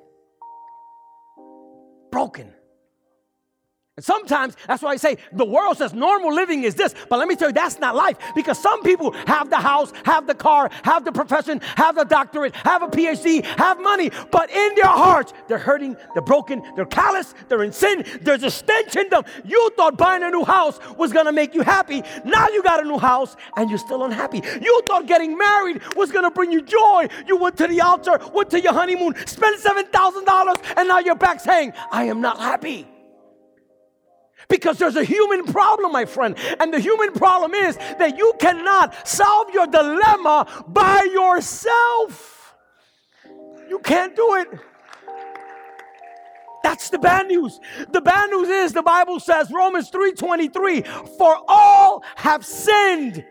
Broken. 2.11 2.53
And 3.97 4.05
sometimes 4.05 4.55
that's 4.67 4.83
why 4.83 4.91
I 4.91 4.97
say 4.97 5.17
the 5.33 5.43
world 5.43 5.79
says 5.79 5.91
normal 5.91 6.31
living 6.31 6.63
is 6.63 6.75
this, 6.75 6.93
but 7.09 7.17
let 7.17 7.27
me 7.27 7.35
tell 7.35 7.49
you, 7.49 7.53
that's 7.53 7.79
not 7.79 7.95
life 7.95 8.17
because 8.35 8.59
some 8.59 8.83
people 8.83 9.11
have 9.25 9.49
the 9.49 9.57
house, 9.57 9.91
have 10.05 10.27
the 10.27 10.35
car, 10.35 10.69
have 10.83 11.03
the 11.03 11.11
profession, 11.11 11.59
have 11.75 11.95
the 11.95 12.03
doctorate, 12.03 12.55
have 12.57 12.83
a 12.83 12.87
PhD, 12.89 13.43
have 13.43 13.81
money, 13.81 14.11
but 14.31 14.51
in 14.51 14.75
their 14.75 14.85
hearts, 14.85 15.33
they're 15.47 15.57
hurting, 15.57 15.97
they're 16.13 16.21
broken, 16.21 16.61
they're 16.75 16.85
callous, 16.85 17.33
they're 17.49 17.63
in 17.63 17.71
sin, 17.71 18.05
there's 18.21 18.43
a 18.43 18.51
stench 18.51 18.95
in 18.95 19.09
them. 19.09 19.23
You 19.43 19.71
thought 19.75 19.97
buying 19.97 20.21
a 20.21 20.29
new 20.29 20.45
house 20.45 20.79
was 20.95 21.11
gonna 21.11 21.31
make 21.31 21.55
you 21.55 21.63
happy. 21.63 22.03
Now 22.23 22.49
you 22.49 22.61
got 22.61 22.79
a 22.79 22.87
new 22.87 22.99
house 22.99 23.35
and 23.55 23.67
you're 23.67 23.79
still 23.79 24.03
unhappy. 24.03 24.43
You 24.61 24.83
thought 24.85 25.07
getting 25.07 25.35
married 25.35 25.81
was 25.95 26.11
gonna 26.11 26.29
bring 26.29 26.51
you 26.51 26.61
joy. 26.61 27.07
You 27.25 27.37
went 27.37 27.57
to 27.57 27.65
the 27.65 27.81
altar, 27.81 28.19
went 28.31 28.51
to 28.51 28.61
your 28.61 28.73
honeymoon, 28.73 29.15
spent 29.25 29.59
$7,000, 29.59 30.73
and 30.77 30.87
now 30.87 30.99
you're 30.99 31.15
back 31.15 31.39
saying, 31.39 31.73
I 31.91 32.03
am 32.03 32.21
not 32.21 32.37
happy. 32.37 32.87
Because 34.49 34.77
there's 34.77 34.95
a 34.95 35.03
human 35.03 35.43
problem, 35.45 35.91
my 35.91 36.05
friend. 36.05 36.37
And 36.59 36.73
the 36.73 36.79
human 36.79 37.11
problem 37.11 37.53
is 37.53 37.75
that 37.75 38.17
you 38.17 38.33
cannot 38.39 39.07
solve 39.07 39.49
your 39.53 39.67
dilemma 39.67 40.65
by 40.67 41.03
yourself. 41.11 42.55
You 43.69 43.79
can't 43.79 44.15
do 44.15 44.35
it. 44.35 44.47
That's 46.63 46.89
the 46.89 46.99
bad 46.99 47.27
news. 47.27 47.59
The 47.91 48.01
bad 48.01 48.29
news 48.29 48.49
is 48.49 48.73
the 48.73 48.83
Bible 48.83 49.19
says 49.19 49.51
Romans 49.51 49.89
3:23, 49.89 50.81
for 51.17 51.37
all 51.47 52.03
have 52.15 52.45
sinned. 52.45 53.25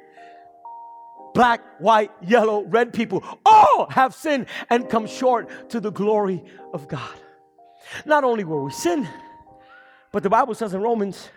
Black, 1.35 1.61
white, 1.78 2.11
yellow, 2.23 2.64
red 2.64 2.94
people, 2.94 3.23
all 3.44 3.88
have 3.90 4.14
sinned 4.14 4.46
and 4.70 4.88
come 4.88 5.06
short 5.06 5.68
to 5.70 5.80
the 5.80 5.92
glory 5.92 6.42
of 6.73 6.88
God. 6.88 7.14
Not 8.06 8.25
only 8.25 8.44
were 8.44 8.64
we 8.64 8.70
sin, 8.70 9.06
but 10.16 10.23
the 10.23 10.30
Bible 10.30 10.54
says 10.54 10.73
in 10.73 10.80
Romans 10.80 11.28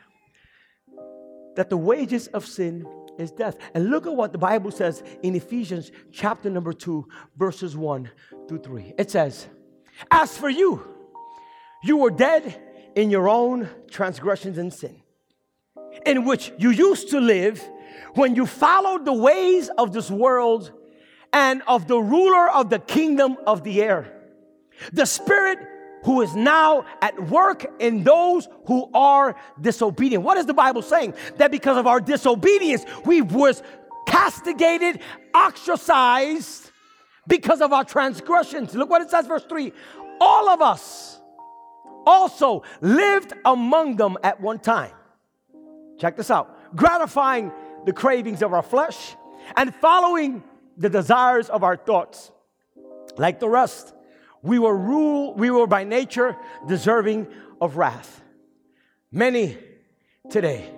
that 1.57 1.69
the 1.69 1.75
wages 1.75 2.27
of 2.27 2.45
sin 2.45 2.87
is 3.17 3.29
death. 3.29 3.57
And 3.73 3.89
look 3.89 4.07
at 4.07 4.15
what 4.15 4.31
the 4.31 4.37
Bible 4.37 4.71
says 4.71 5.03
in 5.21 5.35
Ephesians 5.35 5.91
chapter 6.13 6.49
number 6.49 6.71
2, 6.71 7.05
verses 7.35 7.75
1 7.75 8.09
through 8.47 8.61
3. 8.61 8.93
It 8.97 9.11
says, 9.11 9.47
As 10.09 10.37
for 10.37 10.47
you, 10.47 10.81
you 11.83 11.97
were 11.97 12.09
dead 12.09 12.57
in 12.95 13.09
your 13.09 13.27
own 13.27 13.67
transgressions 13.91 14.57
and 14.57 14.73
sin, 14.73 14.95
in 16.05 16.23
which 16.23 16.53
you 16.57 16.69
used 16.69 17.09
to 17.09 17.19
live 17.19 17.61
when 18.13 18.33
you 18.33 18.45
followed 18.45 19.03
the 19.03 19.11
ways 19.11 19.69
of 19.77 19.91
this 19.91 20.09
world 20.09 20.71
and 21.33 21.63
of 21.67 21.89
the 21.89 21.99
ruler 21.99 22.49
of 22.49 22.69
the 22.69 22.79
kingdom 22.79 23.35
of 23.45 23.65
the 23.65 23.81
air, 23.81 24.09
the 24.93 25.05
spirit 25.05 25.59
who 26.03 26.21
is 26.21 26.35
now 26.35 26.85
at 27.01 27.29
work 27.29 27.65
in 27.79 28.03
those 28.03 28.47
who 28.65 28.89
are 28.93 29.35
disobedient. 29.59 30.23
What 30.23 30.37
is 30.37 30.45
the 30.45 30.53
Bible 30.53 30.81
saying? 30.81 31.13
That 31.37 31.51
because 31.51 31.77
of 31.77 31.87
our 31.87 31.99
disobedience, 31.99 32.85
we 33.05 33.21
was 33.21 33.61
castigated, 34.07 35.01
ostracized 35.33 36.71
because 37.27 37.61
of 37.61 37.73
our 37.73 37.83
transgressions. 37.83 38.73
Look 38.75 38.89
what 38.89 39.01
it 39.01 39.09
says, 39.09 39.27
verse 39.27 39.45
3. 39.47 39.71
All 40.19 40.49
of 40.49 40.61
us 40.61 41.19
also 42.05 42.63
lived 42.81 43.33
among 43.45 43.95
them 43.97 44.17
at 44.23 44.41
one 44.41 44.59
time. 44.59 44.91
Check 45.99 46.17
this 46.17 46.31
out. 46.31 46.75
Gratifying 46.75 47.51
the 47.85 47.93
cravings 47.93 48.41
of 48.41 48.53
our 48.53 48.61
flesh 48.61 49.15
and 49.55 49.73
following 49.75 50.43
the 50.77 50.89
desires 50.89 51.49
of 51.49 51.63
our 51.63 51.75
thoughts. 51.75 52.31
Like 53.17 53.39
the 53.39 53.49
rest, 53.49 53.93
we 54.41 54.59
were 54.59 54.75
rule, 54.75 55.33
we 55.33 55.51
were 55.51 55.67
by 55.67 55.83
nature 55.83 56.35
deserving 56.67 57.27
of 57.59 57.77
wrath. 57.77 58.21
Many 59.11 59.57
today 60.29 60.69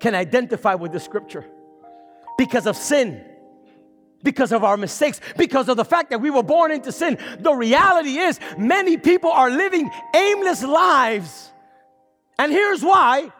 can 0.00 0.14
identify 0.14 0.74
with 0.74 0.92
the 0.92 1.00
scripture 1.00 1.44
because 2.36 2.66
of 2.66 2.76
sin, 2.76 3.24
because 4.22 4.52
of 4.52 4.64
our 4.64 4.76
mistakes, 4.76 5.20
because 5.36 5.68
of 5.68 5.76
the 5.76 5.84
fact 5.84 6.10
that 6.10 6.20
we 6.20 6.30
were 6.30 6.42
born 6.42 6.70
into 6.70 6.92
sin. 6.92 7.18
The 7.40 7.52
reality 7.52 8.18
is, 8.18 8.40
many 8.56 8.96
people 8.96 9.30
are 9.30 9.50
living 9.50 9.90
aimless 10.14 10.62
lives. 10.62 11.52
And 12.38 12.52
here's 12.52 12.82
why 12.82 13.32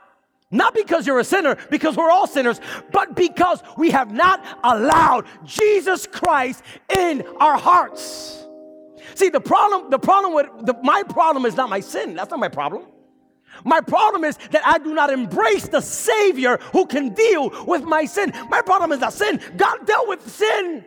not 0.51 0.75
because 0.75 1.07
you're 1.07 1.19
a 1.19 1.25
sinner, 1.25 1.59
because 1.71 1.97
we're 1.97 2.11
all 2.11 2.27
sinners, 2.27 2.59
but 2.91 3.15
because 3.15 3.63
we 3.77 3.91
have 3.91 4.13
not 4.13 4.43
allowed 4.65 5.27
Jesus 5.45 6.07
Christ 6.07 6.63
in 6.97 7.23
our 7.39 7.59
hearts. 7.59 8.48
See, 9.15 9.29
the 9.29 9.41
problem, 9.41 9.91
the 9.91 9.99
problem 9.99 10.35
with 10.35 10.47
the, 10.67 10.75
my 10.83 11.03
problem 11.03 11.47
is 11.47 11.57
not 11.57 11.69
my 11.69 11.81
sin. 11.81 12.15
That's 12.15 12.31
not 12.31 12.41
my 12.41 12.49
problem. 12.49 12.87
My 13.65 13.81
problem 13.81 14.25
is 14.25 14.37
that 14.51 14.63
I 14.65 14.79
do 14.79 14.95
not 14.95 15.11
embrace 15.11 15.69
the 15.69 15.81
Savior 15.81 16.59
who 16.73 16.87
can 16.87 17.11
deal 17.11 17.51
with 17.67 17.83
my 17.83 18.05
sin. 18.05 18.33
My 18.49 18.63
problem 18.63 18.93
is 18.93 19.01
not 19.01 19.13
sin. 19.13 19.41
God 19.57 19.87
dealt 19.87 20.09
with 20.09 20.29
sin. 20.29 20.85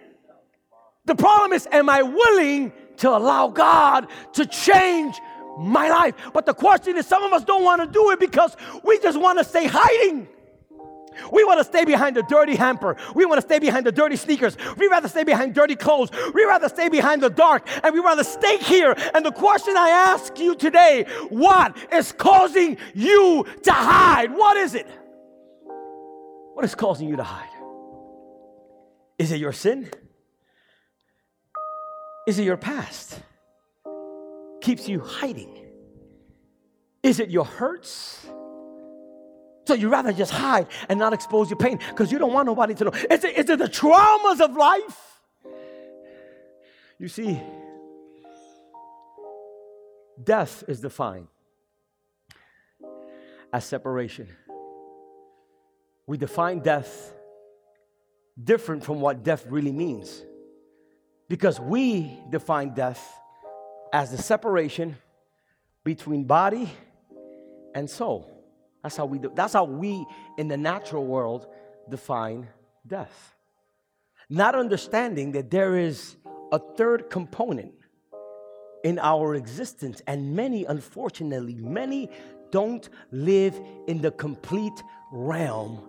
The 1.05 1.15
problem 1.15 1.53
is, 1.53 1.67
am 1.71 1.89
I 1.89 2.03
willing 2.03 2.71
to 2.97 3.09
allow 3.09 3.47
God 3.47 4.07
to 4.33 4.45
change 4.45 5.15
my 5.57 5.89
life? 5.89 6.15
But 6.33 6.45
the 6.45 6.53
question 6.53 6.97
is, 6.97 7.07
some 7.07 7.23
of 7.23 7.33
us 7.33 7.43
don't 7.43 7.63
want 7.63 7.81
to 7.81 7.87
do 7.87 8.11
it 8.11 8.19
because 8.19 8.55
we 8.83 8.99
just 8.99 9.19
want 9.19 9.39
to 9.39 9.43
stay 9.43 9.67
hiding. 9.67 10.27
We 11.31 11.43
want 11.43 11.59
to 11.59 11.63
stay 11.63 11.85
behind 11.85 12.15
the 12.15 12.23
dirty 12.23 12.55
hamper. 12.55 12.95
We 13.15 13.25
want 13.25 13.39
to 13.41 13.47
stay 13.47 13.59
behind 13.59 13.85
the 13.85 13.91
dirty 13.91 14.15
sneakers. 14.15 14.57
We 14.77 14.87
rather 14.87 15.07
stay 15.07 15.23
behind 15.23 15.53
dirty 15.53 15.75
clothes. 15.75 16.09
We 16.33 16.43
rather 16.45 16.69
stay 16.69 16.89
behind 16.89 17.21
the 17.21 17.29
dark 17.29 17.67
and 17.83 17.93
we 17.93 17.99
rather 17.99 18.23
stay 18.23 18.57
here. 18.57 18.95
And 19.13 19.25
the 19.25 19.31
question 19.31 19.75
I 19.77 19.89
ask 19.89 20.37
you 20.39 20.55
today, 20.55 21.05
what 21.29 21.77
is 21.91 22.11
causing 22.11 22.77
you 22.93 23.45
to 23.63 23.71
hide? 23.71 24.31
What 24.31 24.57
is 24.57 24.75
it? 24.75 24.87
What 26.53 26.65
is 26.65 26.75
causing 26.75 27.07
you 27.09 27.15
to 27.15 27.23
hide? 27.23 27.49
Is 29.17 29.31
it 29.31 29.39
your 29.39 29.53
sin? 29.53 29.89
Is 32.27 32.39
it 32.39 32.43
your 32.43 32.57
past? 32.57 33.19
Keeps 34.61 34.87
you 34.87 34.99
hiding? 34.99 35.57
Is 37.03 37.19
it 37.19 37.29
your 37.29 37.45
hurts? 37.45 38.27
So 39.65 39.73
you 39.73 39.89
rather 39.89 40.11
just 40.11 40.31
hide 40.31 40.67
and 40.89 40.97
not 40.99 41.13
expose 41.13 41.49
your 41.49 41.57
pain 41.57 41.79
because 41.89 42.11
you 42.11 42.19
don't 42.19 42.33
want 42.33 42.47
nobody 42.47 42.73
to 42.75 42.85
know. 42.85 42.91
Is 42.91 43.23
it, 43.23 43.37
is 43.37 43.49
it 43.49 43.59
the 43.59 43.67
traumas 43.67 44.41
of 44.41 44.55
life? 44.55 45.19
You 46.97 47.07
see, 47.07 47.41
death 50.23 50.63
is 50.67 50.81
defined 50.81 51.27
as 53.53 53.65
separation. 53.65 54.27
We 56.07 56.17
define 56.17 56.59
death 56.59 57.13
different 58.41 58.83
from 58.83 59.01
what 59.01 59.23
death 59.23 59.45
really 59.47 59.71
means 59.71 60.23
because 61.27 61.59
we 61.59 62.19
define 62.29 62.73
death 62.73 63.01
as 63.93 64.11
the 64.11 64.17
separation 64.17 64.97
between 65.83 66.23
body 66.23 66.69
and 67.73 67.89
soul. 67.89 68.30
That's 68.83 68.97
how 68.97 69.05
we 69.05 69.19
do, 69.19 69.31
that's 69.33 69.53
how 69.53 69.65
we 69.65 70.05
in 70.37 70.47
the 70.47 70.57
natural 70.57 71.05
world 71.05 71.47
define 71.89 72.47
death. 72.85 73.35
Not 74.29 74.55
understanding 74.55 75.33
that 75.33 75.51
there 75.51 75.77
is 75.77 76.15
a 76.51 76.59
third 76.59 77.09
component 77.09 77.73
in 78.83 78.97
our 78.99 79.35
existence 79.35 80.01
and 80.07 80.35
many 80.35 80.65
unfortunately 80.65 81.55
many 81.55 82.09
don't 82.51 82.89
live 83.11 83.59
in 83.87 84.01
the 84.01 84.11
complete 84.11 84.83
realm 85.11 85.81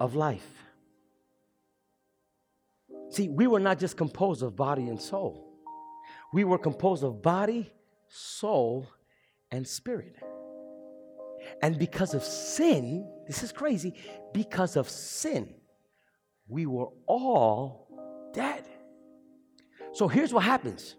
of 0.00 0.14
life. 0.14 0.64
See, 3.10 3.28
we 3.28 3.46
were 3.46 3.60
not 3.60 3.78
just 3.78 3.96
composed 3.96 4.42
of 4.42 4.54
body 4.54 4.88
and 4.88 5.00
soul. 5.00 5.46
We 6.32 6.44
were 6.44 6.58
composed 6.58 7.02
of 7.02 7.22
body, 7.22 7.72
soul, 8.08 8.88
and 9.50 9.66
spirit. 9.66 10.16
And 11.62 11.78
because 11.78 12.14
of 12.14 12.22
sin, 12.22 13.08
this 13.26 13.42
is 13.42 13.52
crazy, 13.52 13.94
because 14.32 14.76
of 14.76 14.88
sin, 14.88 15.54
we 16.48 16.66
were 16.66 16.88
all 17.06 17.88
dead. 18.32 18.64
So 19.92 20.08
here's 20.08 20.32
what 20.32 20.44
happens 20.44 20.96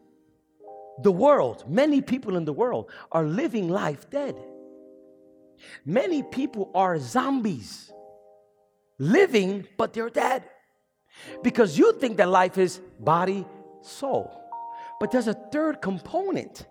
the 1.04 1.12
world, 1.12 1.66
many 1.68 2.02
people 2.02 2.36
in 2.36 2.46
the 2.46 2.54
world 2.54 2.92
are 3.12 3.24
living 3.24 3.70
life 3.70 4.10
dead. 4.10 4.36
Many 5.86 6.24
people 6.24 6.72
are 6.74 7.00
zombies, 7.00 7.92
living, 8.98 9.68
but 9.78 9.94
they're 9.94 10.10
dead. 10.10 10.44
Because 11.44 11.78
you 11.78 11.94
think 11.94 12.18
that 12.18 12.30
life 12.30 12.58
is 12.58 12.82
body, 13.00 13.46
soul. 13.82 14.32
But 15.00 15.12
there's 15.12 15.28
a 15.28 15.34
third 15.34 15.82
component 15.82 16.66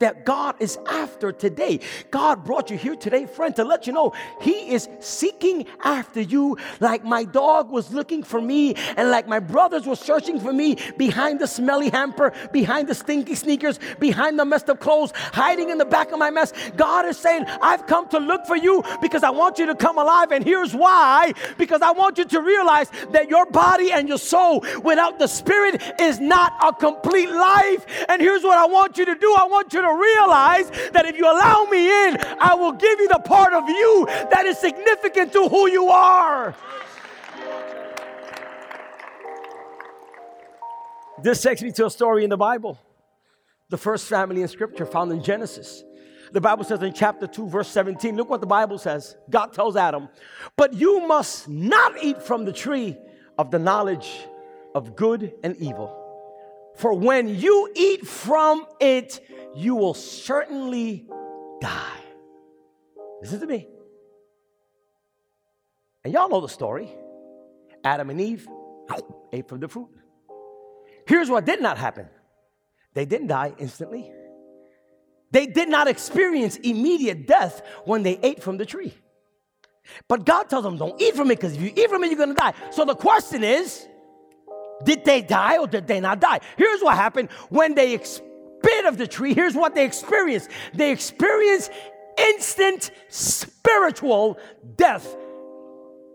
that 0.00 0.24
God 0.24 0.56
is 0.58 0.76
after 0.88 1.30
today. 1.30 1.78
God 2.10 2.44
brought 2.44 2.68
you 2.68 2.76
here 2.76 2.96
today, 2.96 3.26
friend, 3.26 3.54
to 3.54 3.62
let 3.62 3.86
you 3.86 3.92
know 3.92 4.12
He 4.40 4.72
is 4.72 4.88
seeking 4.98 5.66
after 5.84 6.20
you 6.20 6.58
like 6.80 7.04
my 7.04 7.22
dog 7.22 7.70
was 7.70 7.92
looking 7.92 8.24
for 8.24 8.40
me 8.40 8.74
and 8.96 9.12
like 9.12 9.28
my 9.28 9.38
brothers 9.38 9.86
were 9.86 9.94
searching 9.94 10.40
for 10.40 10.52
me 10.52 10.78
behind 10.98 11.38
the 11.38 11.46
smelly 11.46 11.90
hamper, 11.90 12.32
behind 12.52 12.88
the 12.88 12.94
stinky 12.94 13.36
sneakers, 13.36 13.78
behind 14.00 14.36
the 14.36 14.44
messed 14.44 14.68
up 14.68 14.80
clothes, 14.80 15.12
hiding 15.14 15.70
in 15.70 15.78
the 15.78 15.84
back 15.84 16.10
of 16.10 16.18
my 16.18 16.28
mess. 16.30 16.52
God 16.76 17.06
is 17.06 17.16
saying, 17.16 17.44
I've 17.62 17.86
come 17.86 18.08
to 18.08 18.18
look 18.18 18.46
for 18.46 18.56
you 18.56 18.82
because 19.00 19.22
I 19.22 19.30
want 19.30 19.60
you 19.60 19.66
to 19.66 19.76
come 19.76 19.96
alive. 19.98 20.32
And 20.32 20.42
here's 20.42 20.74
why 20.74 21.32
because 21.56 21.82
I 21.82 21.92
want 21.92 22.18
you 22.18 22.24
to 22.24 22.42
realize 22.42 22.90
that 23.12 23.28
your 23.28 23.46
body 23.46 23.92
and 23.92 24.08
your 24.08 24.18
soul 24.18 24.64
without 24.82 25.20
the 25.20 25.28
Spirit 25.28 25.80
is 26.00 26.18
not 26.18 26.52
a 26.60 26.72
complete 26.72 27.30
life. 27.30 27.86
And 28.08 28.20
here's 28.20 28.42
what 28.42 28.58
I 28.58 28.66
want 28.66 28.98
you 28.98 29.04
to 29.04 29.14
do 29.14 29.32
I 29.38 29.46
want 29.46 29.72
you 29.72 29.83
to 29.84 29.94
realize 29.94 30.70
that 30.92 31.06
if 31.06 31.16
you 31.16 31.24
allow 31.24 31.66
me 31.70 31.86
in, 31.86 32.16
I 32.40 32.54
will 32.54 32.72
give 32.72 33.00
you 33.00 33.08
the 33.08 33.20
part 33.20 33.52
of 33.52 33.68
you 33.68 34.06
that 34.30 34.44
is 34.46 34.58
significant 34.58 35.32
to 35.32 35.48
who 35.48 35.68
you 35.68 35.88
are. 35.88 36.54
This 41.22 41.40
takes 41.40 41.62
me 41.62 41.72
to 41.72 41.86
a 41.86 41.90
story 41.90 42.24
in 42.24 42.30
the 42.30 42.36
Bible. 42.36 42.78
The 43.70 43.78
first 43.78 44.08
family 44.08 44.42
in 44.42 44.48
Scripture 44.48 44.84
found 44.84 45.10
in 45.12 45.22
Genesis. 45.22 45.82
The 46.32 46.40
Bible 46.40 46.64
says 46.64 46.82
in 46.82 46.92
chapter 46.92 47.26
2, 47.26 47.48
verse 47.48 47.68
17, 47.68 48.16
look 48.16 48.28
what 48.28 48.40
the 48.40 48.46
Bible 48.46 48.76
says. 48.76 49.16
God 49.30 49.52
tells 49.52 49.76
Adam, 49.76 50.08
But 50.56 50.74
you 50.74 51.06
must 51.06 51.48
not 51.48 52.02
eat 52.02 52.20
from 52.20 52.44
the 52.44 52.52
tree 52.52 52.96
of 53.38 53.50
the 53.50 53.58
knowledge 53.58 54.26
of 54.74 54.96
good 54.96 55.32
and 55.42 55.56
evil. 55.56 56.00
For 56.74 56.92
when 56.92 57.28
you 57.28 57.70
eat 57.74 58.06
from 58.06 58.66
it, 58.80 59.20
you 59.54 59.74
will 59.74 59.94
certainly 59.94 61.06
die. 61.60 62.00
Listen 63.22 63.40
to 63.40 63.46
me. 63.46 63.68
And 66.04 66.12
y'all 66.12 66.28
know 66.28 66.40
the 66.40 66.48
story. 66.48 66.90
Adam 67.82 68.10
and 68.10 68.20
Eve 68.20 68.46
ate 69.32 69.48
from 69.48 69.60
the 69.60 69.68
fruit. 69.68 69.88
Here's 71.06 71.30
what 71.30 71.44
did 71.44 71.60
not 71.60 71.78
happen 71.78 72.08
they 72.94 73.04
didn't 73.04 73.28
die 73.28 73.54
instantly, 73.58 74.10
they 75.30 75.46
did 75.46 75.68
not 75.68 75.88
experience 75.88 76.56
immediate 76.56 77.26
death 77.26 77.62
when 77.84 78.02
they 78.02 78.18
ate 78.22 78.42
from 78.42 78.56
the 78.56 78.66
tree. 78.66 78.94
But 80.08 80.24
God 80.24 80.48
tells 80.48 80.64
them, 80.64 80.78
don't 80.78 81.00
eat 81.00 81.14
from 81.14 81.30
it 81.30 81.36
because 81.36 81.54
if 81.54 81.60
you 81.60 81.72
eat 81.76 81.90
from 81.90 82.02
it, 82.04 82.08
you're 82.08 82.16
going 82.16 82.30
to 82.30 82.34
die. 82.34 82.54
So 82.70 82.84
the 82.84 82.94
question 82.94 83.44
is, 83.44 83.86
did 84.84 85.04
they 85.04 85.20
die 85.20 85.58
or 85.58 85.66
did 85.66 85.86
they 85.86 86.00
not 86.00 86.20
die? 86.20 86.40
Here's 86.56 86.80
what 86.80 86.96
happened 86.96 87.30
when 87.50 87.74
they 87.74 87.92
bit 88.64 88.86
of 88.86 88.96
the 88.96 89.06
tree. 89.06 89.34
Here's 89.34 89.54
what 89.54 89.74
they 89.74 89.84
experienced 89.84 90.50
they 90.72 90.90
experienced 90.90 91.70
instant 92.18 92.90
spiritual 93.08 94.38
death 94.76 95.16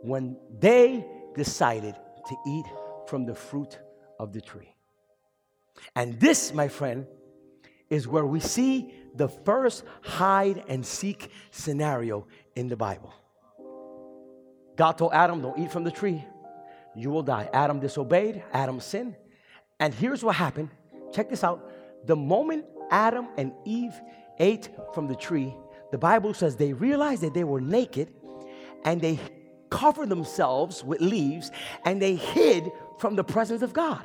when 0.02 0.38
they 0.60 1.06
decided 1.36 1.96
to 2.28 2.36
eat 2.48 2.66
from 3.08 3.26
the 3.26 3.36
fruit 3.36 3.78
of 4.20 4.34
the 4.34 4.42
tree. 4.42 4.74
And 5.96 6.20
this, 6.20 6.54
my 6.54 6.68
friend, 6.68 7.06
is 7.90 8.08
where 8.08 8.26
we 8.26 8.40
see 8.40 8.94
the 9.16 9.28
first 9.28 9.84
hide 10.02 10.64
and 10.68 10.86
seek 10.86 11.32
scenario 11.52 12.28
in 12.56 12.68
the 12.68 12.76
Bible. 12.76 13.14
God 14.76 14.94
told 14.98 15.14
Adam, 15.14 15.42
Don't 15.42 15.58
eat 15.60 15.72
from 15.72 15.84
the 15.84 15.92
tree 15.92 16.24
you 16.96 17.10
will 17.10 17.24
die. 17.24 17.50
Adam 17.54 17.80
disobeyed, 17.80 18.44
Adam 18.52 18.80
sinned. 18.80 19.16
And 19.80 19.94
here's 19.94 20.24
what 20.24 20.36
happened. 20.36 20.70
Check 21.14 21.30
this 21.30 21.44
out. 21.44 21.72
The 22.06 22.16
moment 22.16 22.66
Adam 22.92 23.28
and 23.38 23.54
Eve 23.66 23.94
ate 24.40 24.70
from 24.94 25.08
the 25.08 25.16
tree, 25.16 25.56
the 25.92 25.98
Bible 25.98 26.34
says 26.34 26.56
they 26.56 26.74
realized 26.74 27.22
that 27.24 27.34
they 27.34 27.44
were 27.44 27.62
naked 27.62 28.10
and 28.86 29.02
they 29.02 29.20
covered 29.70 30.10
themselves 30.10 30.84
with 30.84 31.02
leaves 31.02 31.52
and 31.86 32.02
they 32.02 32.16
hid 32.16 32.72
from 32.98 33.16
the 33.16 33.24
presence 33.24 33.62
of 33.62 33.74
God. 33.74 34.04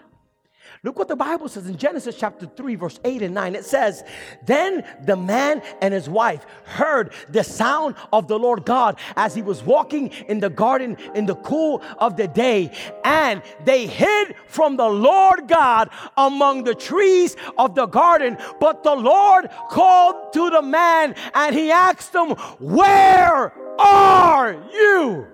Look 0.83 0.99
what 0.99 1.09
the 1.09 1.17
Bible 1.17 1.49
says 1.49 1.67
in 1.67 1.77
Genesis 1.77 2.17
chapter 2.19 2.47
3, 2.47 2.75
verse 2.75 3.01
8 3.05 3.23
and 3.23 3.35
9. 3.35 3.55
It 3.55 3.65
says, 3.65 4.05
Then 4.45 4.85
the 5.05 5.17
man 5.17 5.63
and 5.81 5.95
his 5.95 6.09
wife 6.09 6.45
heard 6.65 7.13
the 7.31 7.43
sound 7.43 7.95
of 8.13 8.29
the 8.29 8.39
Lord 8.39 8.67
God 8.67 8.99
as 9.17 9.35
he 9.35 9.43
was 9.43 9.63
walking 9.63 10.09
in 10.29 10.41
the 10.41 10.51
garden 10.51 10.99
in 11.15 11.27
the 11.27 11.37
cool 11.37 11.83
of 11.99 12.17
the 12.17 12.29
day, 12.29 12.71
and 13.05 13.43
they 13.65 13.87
hid 13.87 14.35
from 14.47 14.77
the 14.77 14.89
Lord 14.89 15.49
God 15.49 15.89
among 16.17 16.65
the 16.65 16.75
trees 16.75 17.37
of 17.57 17.75
the 17.75 17.87
garden. 17.87 18.37
But 18.61 18.83
the 18.83 18.95
Lord 18.95 19.49
called 19.71 20.33
to 20.35 20.51
the 20.51 20.63
man 20.63 21.15
and 21.35 21.55
he 21.55 21.71
asked 21.71 22.15
him, 22.15 22.31
Where 22.59 23.53
are 23.79 24.53
you? 24.73 25.27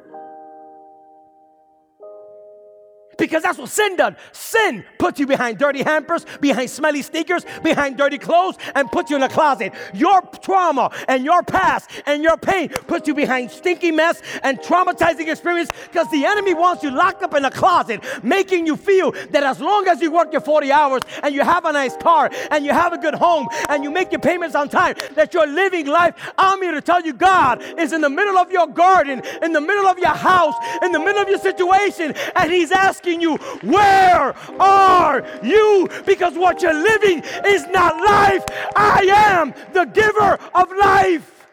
Because 3.20 3.42
that's 3.42 3.58
what 3.58 3.68
sin 3.68 3.96
does. 3.96 4.14
Sin 4.32 4.84
puts 4.98 5.20
you 5.20 5.26
behind 5.26 5.58
dirty 5.58 5.82
hampers, 5.82 6.24
behind 6.40 6.70
smelly 6.70 7.02
sneakers, 7.02 7.44
behind 7.62 7.98
dirty 7.98 8.18
clothes, 8.18 8.56
and 8.74 8.90
puts 8.90 9.10
you 9.10 9.16
in 9.16 9.22
a 9.22 9.28
closet. 9.28 9.72
Your 9.94 10.22
trauma 10.42 10.90
and 11.06 11.24
your 11.24 11.42
past 11.42 11.90
and 12.06 12.22
your 12.22 12.38
pain 12.38 12.70
puts 12.70 13.06
you 13.06 13.14
behind 13.14 13.50
stinky 13.50 13.90
mess 13.90 14.22
and 14.42 14.58
traumatizing 14.60 15.28
experience 15.30 15.70
because 15.84 16.10
the 16.10 16.24
enemy 16.24 16.54
wants 16.54 16.82
you 16.82 16.90
locked 16.90 17.22
up 17.22 17.34
in 17.34 17.44
a 17.44 17.50
closet, 17.50 18.00
making 18.24 18.66
you 18.66 18.76
feel 18.76 19.12
that 19.30 19.44
as 19.44 19.60
long 19.60 19.86
as 19.86 20.00
you 20.00 20.10
work 20.10 20.32
your 20.32 20.40
40 20.40 20.72
hours 20.72 21.02
and 21.22 21.34
you 21.34 21.42
have 21.42 21.66
a 21.66 21.72
nice 21.72 21.96
car 21.98 22.30
and 22.50 22.64
you 22.64 22.72
have 22.72 22.94
a 22.94 22.98
good 22.98 23.14
home 23.14 23.46
and 23.68 23.84
you 23.84 23.90
make 23.90 24.10
your 24.10 24.20
payments 24.20 24.56
on 24.56 24.68
time, 24.68 24.96
that 25.14 25.34
you're 25.34 25.46
living 25.46 25.86
life. 25.86 26.14
I'm 26.38 26.62
here 26.62 26.72
to 26.72 26.80
tell 26.80 27.02
you 27.02 27.12
God 27.12 27.62
is 27.78 27.92
in 27.92 28.00
the 28.00 28.08
middle 28.08 28.38
of 28.38 28.50
your 28.50 28.66
garden, 28.66 29.22
in 29.42 29.52
the 29.52 29.60
middle 29.60 29.86
of 29.86 29.98
your 29.98 30.14
house, 30.14 30.54
in 30.82 30.92
the 30.92 30.98
middle 30.98 31.20
of 31.20 31.28
your 31.28 31.38
situation, 31.38 32.14
and 32.34 32.50
He's 32.50 32.70
asking 32.70 33.09
asking 33.10 33.20
you, 33.20 33.36
Where 33.62 34.34
are 34.60 35.24
you? 35.42 35.88
Because 36.06 36.34
what 36.34 36.62
you're 36.62 36.72
living 36.74 37.22
is 37.46 37.66
not 37.68 37.96
life. 37.96 38.44
I 38.76 39.06
am 39.32 39.54
the 39.72 39.84
giver 39.84 40.38
of 40.54 40.70
life. 40.78 41.48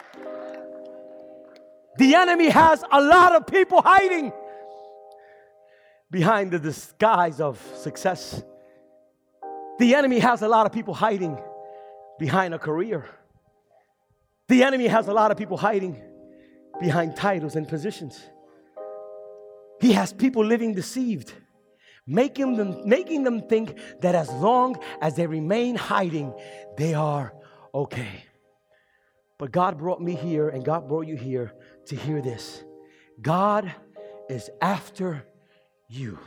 The 1.98 2.16
enemy 2.16 2.50
has 2.50 2.84
a 2.92 3.02
lot 3.02 3.36
of 3.36 3.48
people 3.48 3.82
hiding 3.82 4.32
behind 6.12 6.52
the 6.52 6.60
disguise 6.60 7.42
of 7.42 7.60
success. 7.76 8.44
The 9.80 9.96
enemy 9.96 10.20
has 10.20 10.42
a 10.42 10.48
lot 10.48 10.66
of 10.66 10.72
people 10.72 10.94
hiding 10.94 11.40
behind 12.20 12.54
a 12.54 12.60
career. 12.60 13.06
The 14.48 14.64
enemy 14.64 14.88
has 14.88 15.08
a 15.08 15.14
lot 15.14 15.32
of 15.32 15.38
people 15.38 15.58
hiding 15.58 16.02
behind 16.80 17.16
titles 17.16 17.56
and 17.56 17.68
positions. 17.68 18.20
He 19.80 19.94
has 19.94 20.14
people 20.14 20.46
living 20.46 20.74
deceived 20.74 21.34
making 22.08 22.56
them, 22.56 22.88
making 22.88 23.24
them 23.24 23.42
think 23.42 23.78
that 24.02 24.16
as 24.16 24.32
long 24.32 24.80
as 25.02 25.16
they 25.16 25.28
remain 25.28 25.76
hiding, 25.76 26.34
they 26.78 26.94
are 26.94 27.34
okay. 27.76 28.24
But 29.38 29.52
God 29.52 29.78
brought 29.78 30.02
me 30.02 30.16
here 30.16 30.50
and 30.50 30.66
God 30.66 30.88
brought 30.88 31.06
you 31.06 31.16
here 31.16 31.54
to 31.88 31.96
hear 31.96 32.22
this. 32.22 32.64
God 33.22 33.72
is 34.30 34.50
after 34.62 35.26
you. 35.90 36.18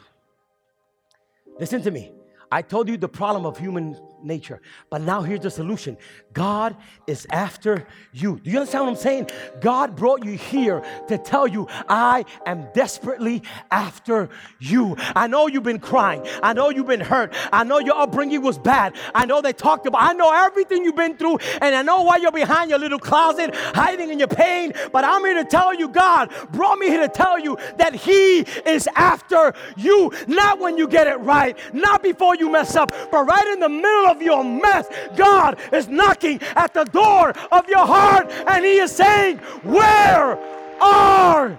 Listen 1.58 1.82
to 1.82 1.90
me. 1.90 2.12
I 2.52 2.62
told 2.62 2.88
you 2.88 2.96
the 2.96 3.08
problem 3.08 3.46
of 3.46 3.58
human 3.58 3.96
nature. 4.22 4.60
But 4.90 5.02
now 5.02 5.22
here's 5.22 5.40
the 5.40 5.50
solution 5.50 5.96
God 6.32 6.76
is 7.06 7.26
after 7.30 7.86
you. 8.12 8.38
Do 8.40 8.50
you 8.50 8.58
understand 8.58 8.84
what 8.84 8.90
I'm 8.90 8.96
saying? 8.96 9.30
God 9.60 9.96
brought 9.96 10.24
you 10.24 10.32
here 10.32 10.82
to 11.08 11.18
tell 11.18 11.46
you, 11.46 11.66
I 11.88 12.24
am 12.46 12.68
desperately 12.72 13.42
after 13.70 14.28
you. 14.58 14.96
I 15.16 15.26
know 15.26 15.46
you've 15.48 15.62
been 15.62 15.80
crying. 15.80 16.26
I 16.42 16.52
know 16.52 16.70
you've 16.70 16.86
been 16.86 17.00
hurt. 17.00 17.34
I 17.52 17.64
know 17.64 17.78
your 17.78 17.96
upbringing 17.96 18.42
was 18.42 18.58
bad. 18.58 18.96
I 19.14 19.26
know 19.26 19.40
they 19.40 19.52
talked 19.52 19.86
about, 19.86 20.02
I 20.02 20.12
know 20.12 20.32
everything 20.32 20.84
you've 20.84 20.96
been 20.96 21.16
through, 21.16 21.38
and 21.60 21.74
I 21.74 21.82
know 21.82 22.02
why 22.02 22.16
you're 22.16 22.32
behind 22.32 22.70
your 22.70 22.78
little 22.78 22.98
closet, 22.98 23.54
hiding 23.54 24.10
in 24.10 24.18
your 24.18 24.28
pain. 24.28 24.72
But 24.92 25.04
I'm 25.04 25.24
here 25.24 25.34
to 25.34 25.44
tell 25.44 25.74
you, 25.74 25.88
God 25.88 26.32
brought 26.52 26.78
me 26.78 26.86
here 26.86 27.06
to 27.06 27.08
tell 27.08 27.38
you 27.38 27.56
that 27.78 27.94
He 27.94 28.40
is 28.40 28.88
after 28.94 29.54
you. 29.76 30.12
Not 30.26 30.58
when 30.60 30.78
you 30.78 30.86
get 30.86 31.06
it 31.06 31.18
right, 31.20 31.58
not 31.74 32.02
before 32.02 32.36
you 32.36 32.50
mess 32.50 32.76
up, 32.76 32.92
but 33.10 33.24
right 33.24 33.46
in 33.48 33.60
the 33.60 33.68
middle 33.68 34.09
of 34.10 34.22
your 34.22 34.44
mess, 34.44 34.86
God 35.16 35.58
is 35.72 35.88
knocking 35.88 36.40
at 36.56 36.74
the 36.74 36.84
door 36.84 37.30
of 37.52 37.68
your 37.68 37.86
heart 37.86 38.30
and 38.30 38.64
He 38.64 38.78
is 38.78 38.92
saying, 38.92 39.38
Where 39.62 40.38
are 40.80 41.58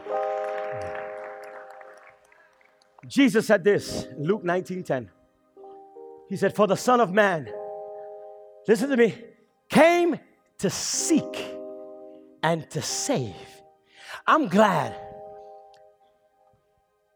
Jesus 3.11 3.47
said 3.47 3.65
this, 3.65 4.07
Luke 4.17 4.41
19:10. 4.41 5.09
He 6.29 6.37
said, 6.37 6.55
For 6.55 6.65
the 6.65 6.77
Son 6.77 7.01
of 7.01 7.11
Man, 7.11 7.51
listen 8.65 8.89
to 8.89 8.95
me, 8.95 9.13
came 9.67 10.17
to 10.59 10.69
seek 10.69 11.45
and 12.41 12.69
to 12.69 12.81
save. 12.81 13.35
I'm 14.25 14.47
glad 14.47 14.95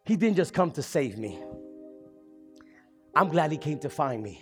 he 0.04 0.18
didn't 0.18 0.36
just 0.36 0.54
come 0.54 0.72
to 0.72 0.84
save 0.84 1.18
me. 1.18 1.40
I'm 3.16 3.30
glad 3.30 3.54
he 3.54 3.58
came 3.58 3.80
to 3.80 3.90
find 3.90 4.22
me. 4.22 4.42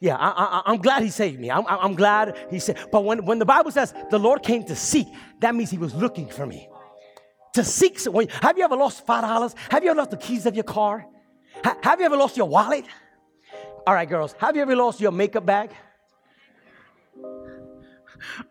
Yeah, 0.00 0.16
I, 0.18 0.62
am 0.72 0.78
glad 0.78 1.02
he 1.02 1.10
saved 1.10 1.38
me. 1.38 1.50
I'm, 1.50 1.64
I'm 1.66 1.94
glad 1.94 2.38
he 2.50 2.58
said. 2.58 2.78
But 2.90 3.04
when, 3.04 3.26
when 3.26 3.38
the 3.38 3.44
Bible 3.44 3.70
says 3.70 3.92
the 4.10 4.18
Lord 4.18 4.42
came 4.42 4.64
to 4.64 4.74
seek, 4.74 5.06
that 5.40 5.54
means 5.54 5.70
he 5.70 5.76
was 5.76 5.94
looking 5.94 6.26
for 6.26 6.46
me. 6.46 6.68
To 7.54 7.64
seek 7.64 7.98
someone. 7.98 8.28
Have 8.40 8.56
you 8.56 8.64
ever 8.64 8.76
lost 8.76 9.04
five 9.04 9.22
dollars? 9.22 9.54
Have 9.70 9.84
you 9.84 9.90
ever 9.90 9.98
lost 9.98 10.10
the 10.12 10.16
keys 10.16 10.46
of 10.46 10.54
your 10.54 10.64
car? 10.64 11.04
Ha, 11.64 11.76
have 11.82 12.00
you 12.00 12.06
ever 12.06 12.16
lost 12.16 12.36
your 12.36 12.48
wallet? 12.48 12.86
All 13.86 13.92
right, 13.92 14.08
girls. 14.08 14.34
Have 14.38 14.56
you 14.56 14.62
ever 14.62 14.74
lost 14.74 15.00
your 15.00 15.12
makeup 15.12 15.44
bag? 15.44 15.70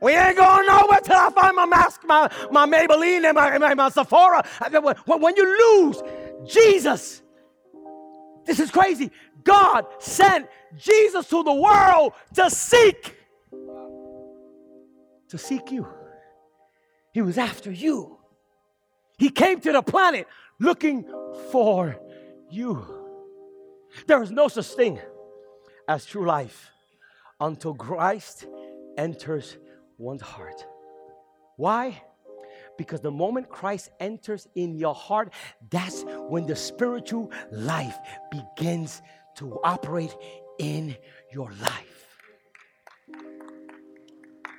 We 0.02 0.16
ain't 0.16 0.38
going 0.38 0.68
nowhere 0.68 1.00
till 1.02 1.16
I 1.16 1.30
find 1.32 1.56
my 1.56 1.66
mask, 1.66 2.02
my, 2.06 2.30
my 2.52 2.68
Maybelline, 2.68 3.24
and 3.26 3.36
my, 3.36 3.58
my, 3.58 3.74
my 3.74 3.90
Sephora. 3.90 4.44
When, 5.06 5.22
when 5.22 5.36
you 5.36 5.86
lose 5.86 6.02
Jesus, 6.52 7.22
this 8.50 8.60
is 8.60 8.72
crazy. 8.72 9.12
God 9.44 9.86
sent 10.00 10.50
Jesus 10.76 11.30
to 11.30 11.44
the 11.44 11.54
world 11.54 12.14
to 12.34 12.50
seek. 12.50 13.16
To 15.28 15.38
seek 15.38 15.72
you. 15.72 15.88
He 17.14 17.22
was 17.22 17.38
after 17.38 17.72
you. 17.72 18.18
He 19.20 19.30
came 19.30 19.62
to 19.62 19.72
the 19.72 19.84
planet 19.84 20.26
looking 20.60 21.06
for 21.52 21.96
you. 22.50 22.84
There 24.08 24.24
is 24.24 24.32
no 24.32 24.48
such 24.48 24.66
thing 24.70 25.00
as 25.88 26.08
true 26.08 26.26
life 26.26 26.72
until 27.40 27.76
Christ 27.76 28.48
enters 28.98 29.58
one's 30.00 30.24
heart. 30.24 30.66
Why? 31.56 32.02
Because 32.80 33.02
the 33.02 33.12
moment 33.12 33.50
Christ 33.50 33.90
enters 34.00 34.48
in 34.56 34.78
your 34.78 34.96
heart, 34.96 35.34
that's 35.70 36.06
when 36.30 36.48
the 36.48 36.56
spiritual 36.56 37.30
life 37.52 37.98
begins 38.32 39.02
to 39.36 39.60
operate 39.66 40.16
in 40.60 40.96
your 41.30 41.52
life. 41.62 42.06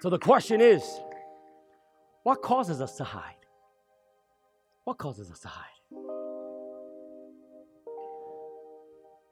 So 0.02 0.10
the 0.10 0.18
question 0.18 0.60
is 0.60 0.82
what 2.22 2.42
causes 2.42 2.82
us 2.82 2.98
to 2.98 3.04
hide? 3.04 3.40
What 4.84 4.98
causes 4.98 5.30
us 5.30 5.40
to 5.40 5.48
hide? 5.48 5.64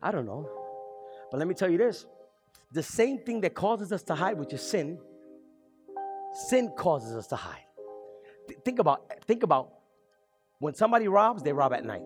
I 0.03 0.11
don't 0.11 0.24
know. 0.24 0.48
But 1.31 1.37
let 1.37 1.46
me 1.46 1.53
tell 1.53 1.68
you 1.68 1.77
this 1.77 2.07
the 2.72 2.83
same 2.83 3.18
thing 3.18 3.42
that 3.42 3.53
causes 3.53 3.92
us 3.92 4.03
to 4.05 4.14
hide, 4.14 4.38
which 4.38 4.55
is 4.55 4.62
sin, 4.62 4.98
sin 6.48 6.72
causes 6.74 7.14
us 7.14 7.27
to 7.27 7.37
hide. 7.37 7.67
Th- 8.48 8.61
think 8.64 8.78
about 8.78 9.24
think 9.26 9.42
about 9.42 9.72
when 10.58 10.74
somebody 10.74 11.06
robs, 11.08 11.42
they 11.42 11.52
rob 11.52 11.72
at 11.72 11.84
night. 11.84 12.02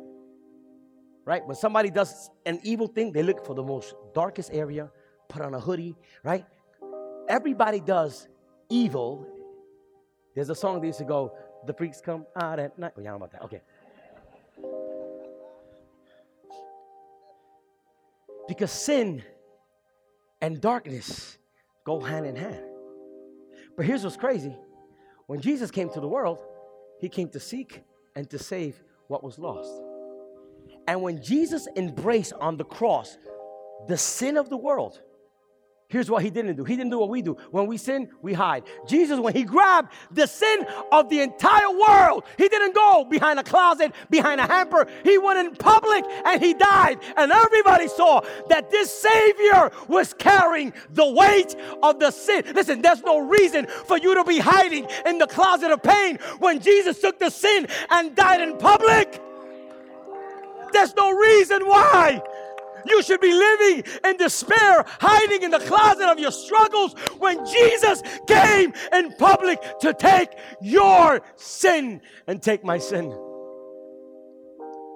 Right? 1.24 1.46
When 1.46 1.56
somebody 1.56 1.90
does 1.90 2.30
an 2.44 2.60
evil 2.64 2.88
thing, 2.88 3.12
they 3.12 3.22
look 3.22 3.46
for 3.46 3.54
the 3.54 3.62
most 3.62 3.94
darkest 4.12 4.50
area, 4.52 4.90
put 5.28 5.40
on 5.40 5.54
a 5.54 5.60
hoodie, 5.60 5.94
right? 6.24 6.44
Everybody 7.28 7.80
does 7.80 8.26
evil. 8.68 9.26
There's 10.34 10.50
a 10.50 10.54
song 10.54 10.80
that 10.80 10.86
used 10.86 10.98
to 10.98 11.04
go, 11.04 11.32
the 11.66 11.72
freaks 11.74 12.00
come 12.00 12.26
out 12.34 12.58
at 12.58 12.76
night. 12.78 12.92
Oh, 12.98 13.00
yeah, 13.00 13.14
about 13.14 13.30
that. 13.32 13.42
Okay. 13.42 13.60
Because 18.48 18.72
sin 18.72 19.22
and 20.40 20.60
darkness 20.60 21.38
go 21.84 22.00
hand 22.00 22.26
in 22.26 22.34
hand. 22.34 22.64
But 23.76 23.86
here's 23.86 24.02
what's 24.02 24.16
crazy 24.16 24.56
when 25.26 25.40
Jesus 25.40 25.70
came 25.70 25.88
to 25.90 26.00
the 26.00 26.08
world, 26.08 26.38
he 27.00 27.08
came 27.08 27.28
to 27.30 27.40
seek 27.40 27.82
and 28.14 28.28
to 28.30 28.38
save 28.38 28.82
what 29.08 29.22
was 29.22 29.38
lost. 29.38 29.72
And 30.86 31.02
when 31.02 31.22
Jesus 31.22 31.68
embraced 31.76 32.32
on 32.34 32.56
the 32.56 32.64
cross 32.64 33.18
the 33.88 33.96
sin 33.96 34.36
of 34.36 34.48
the 34.48 34.56
world, 34.56 35.02
Here's 35.92 36.10
what 36.10 36.22
he 36.22 36.30
didn't 36.30 36.56
do. 36.56 36.64
He 36.64 36.74
didn't 36.74 36.90
do 36.90 36.98
what 36.98 37.10
we 37.10 37.20
do. 37.20 37.36
When 37.50 37.66
we 37.66 37.76
sin, 37.76 38.08
we 38.22 38.32
hide. 38.32 38.64
Jesus, 38.86 39.20
when 39.20 39.34
he 39.34 39.44
grabbed 39.44 39.92
the 40.10 40.26
sin 40.26 40.64
of 40.90 41.10
the 41.10 41.20
entire 41.20 41.70
world, 41.70 42.24
he 42.38 42.48
didn't 42.48 42.74
go 42.74 43.04
behind 43.04 43.38
a 43.38 43.42
closet, 43.42 43.92
behind 44.08 44.40
a 44.40 44.46
hamper. 44.46 44.86
He 45.04 45.18
went 45.18 45.38
in 45.40 45.54
public 45.54 46.02
and 46.24 46.42
he 46.42 46.54
died. 46.54 46.96
And 47.14 47.30
everybody 47.30 47.88
saw 47.88 48.22
that 48.48 48.70
this 48.70 48.90
Savior 48.90 49.70
was 49.86 50.14
carrying 50.14 50.72
the 50.94 51.12
weight 51.12 51.54
of 51.82 52.00
the 52.00 52.10
sin. 52.10 52.44
Listen, 52.54 52.80
there's 52.80 53.02
no 53.02 53.18
reason 53.18 53.66
for 53.66 53.98
you 53.98 54.14
to 54.14 54.24
be 54.24 54.38
hiding 54.38 54.86
in 55.04 55.18
the 55.18 55.26
closet 55.26 55.72
of 55.72 55.82
pain 55.82 56.16
when 56.38 56.60
Jesus 56.60 57.00
took 57.00 57.18
the 57.18 57.28
sin 57.28 57.66
and 57.90 58.16
died 58.16 58.40
in 58.40 58.56
public. 58.56 59.20
There's 60.72 60.96
no 60.96 61.10
reason 61.10 61.66
why. 61.66 62.22
You 62.86 63.02
should 63.02 63.20
be 63.20 63.32
living 63.32 63.84
in 64.04 64.16
despair, 64.16 64.84
hiding 65.00 65.42
in 65.42 65.50
the 65.50 65.58
closet 65.58 66.08
of 66.08 66.18
your 66.18 66.32
struggles 66.32 66.94
when 67.18 67.44
Jesus 67.46 68.02
came 68.26 68.72
in 68.92 69.12
public 69.14 69.60
to 69.80 69.94
take 69.94 70.30
your 70.60 71.22
sin 71.36 72.00
and 72.26 72.42
take 72.42 72.64
my 72.64 72.78
sin. 72.78 73.16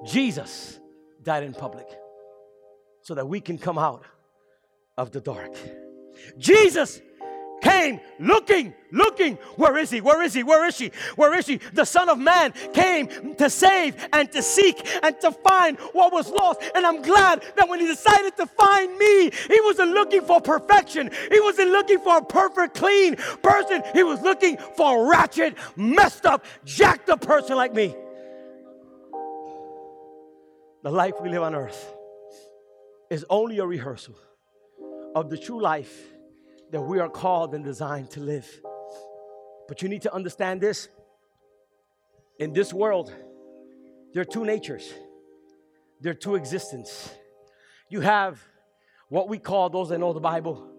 Jesus 0.05 0.79
died 1.22 1.42
in 1.42 1.53
public 1.53 1.87
so 3.03 3.14
that 3.14 3.29
we 3.29 3.40
can 3.40 3.59
come 3.59 3.79
out 3.79 4.05
of 4.96 5.11
the 5.12 5.20
dark. 5.20 5.55
Jesus 6.38 7.01
came 7.61 8.01
looking, 8.19 8.75
looking. 8.90 9.37
Where 9.57 9.77
is 9.77 9.90
he? 9.90 10.01
Where 10.01 10.23
is 10.23 10.35
he? 10.35 10.42
Where 10.42 10.66
is 10.66 10.77
she? 10.77 10.90
Where 11.16 11.35
is 11.35 11.47
she? 11.47 11.59
The 11.73 11.85
Son 11.85 12.09
of 12.09 12.19
Man 12.19 12.53
came 12.73 13.35
to 13.37 13.51
save 13.51 13.97
and 14.12 14.31
to 14.33 14.42
seek 14.42 14.87
and 15.03 15.19
to 15.21 15.33
find 15.33 15.79
what 15.92 16.12
was 16.12 16.31
lost. 16.31 16.61
And 16.75 16.87
I'm 16.87 17.03
glad 17.03 17.42
that 17.57 17.69
when 17.69 17.81
he 17.81 17.87
decided 17.87 18.37
to 18.37 18.47
find 18.47 18.97
me, 18.97 19.31
he 19.31 19.61
wasn't 19.62 19.92
looking 19.92 20.23
for 20.23 20.40
perfection. 20.40 21.11
He 21.31 21.40
wasn't 21.40 21.71
looking 21.71 21.99
for 21.99 22.19
a 22.19 22.25
perfect, 22.25 22.75
clean 22.75 23.16
person. 23.42 23.83
He 23.92 24.03
was 24.03 24.21
looking 24.23 24.57
for 24.77 25.07
a 25.07 25.09
ratchet, 25.11 25.57
messed 25.77 26.27
up, 26.27 26.45
jacked 26.64 27.09
up 27.09 27.21
person 27.21 27.57
like 27.57 27.75
me. 27.75 27.95
The 30.83 30.90
life 30.90 31.14
we 31.21 31.31
live 31.31 31.42
on 31.42 31.55
earth 31.55 31.95
is 33.11 33.25
only 33.29 33.59
a 33.59 33.66
rehearsal 33.66 34.14
of 35.14 35.31
the 35.31 35.38
true 35.38 35.61
life 35.61 36.15
that 36.72 36.81
we 36.81 36.98
are 36.98 37.09
called 37.09 37.55
and 37.55 37.64
designed 37.64 38.11
to 38.11 38.20
live. 38.20 38.48
But 39.68 39.83
you 39.83 39.88
need 39.88 40.02
to 40.02 40.14
understand 40.14 40.61
this. 40.61 40.88
In 42.38 42.52
this 42.52 42.72
world, 42.72 43.12
there 44.12 44.22
are 44.22 44.26
two 44.26 44.44
natures, 44.44 44.92
there 46.00 46.12
are 46.12 46.14
two 46.14 46.35
existences. 46.35 47.11
You 47.88 48.00
have 48.00 48.40
what 49.09 49.29
we 49.29 49.38
call 49.38 49.70
those 49.70 49.88
that 49.90 49.98
know 49.98 50.12
the 50.12 50.20
Bible. 50.20 50.72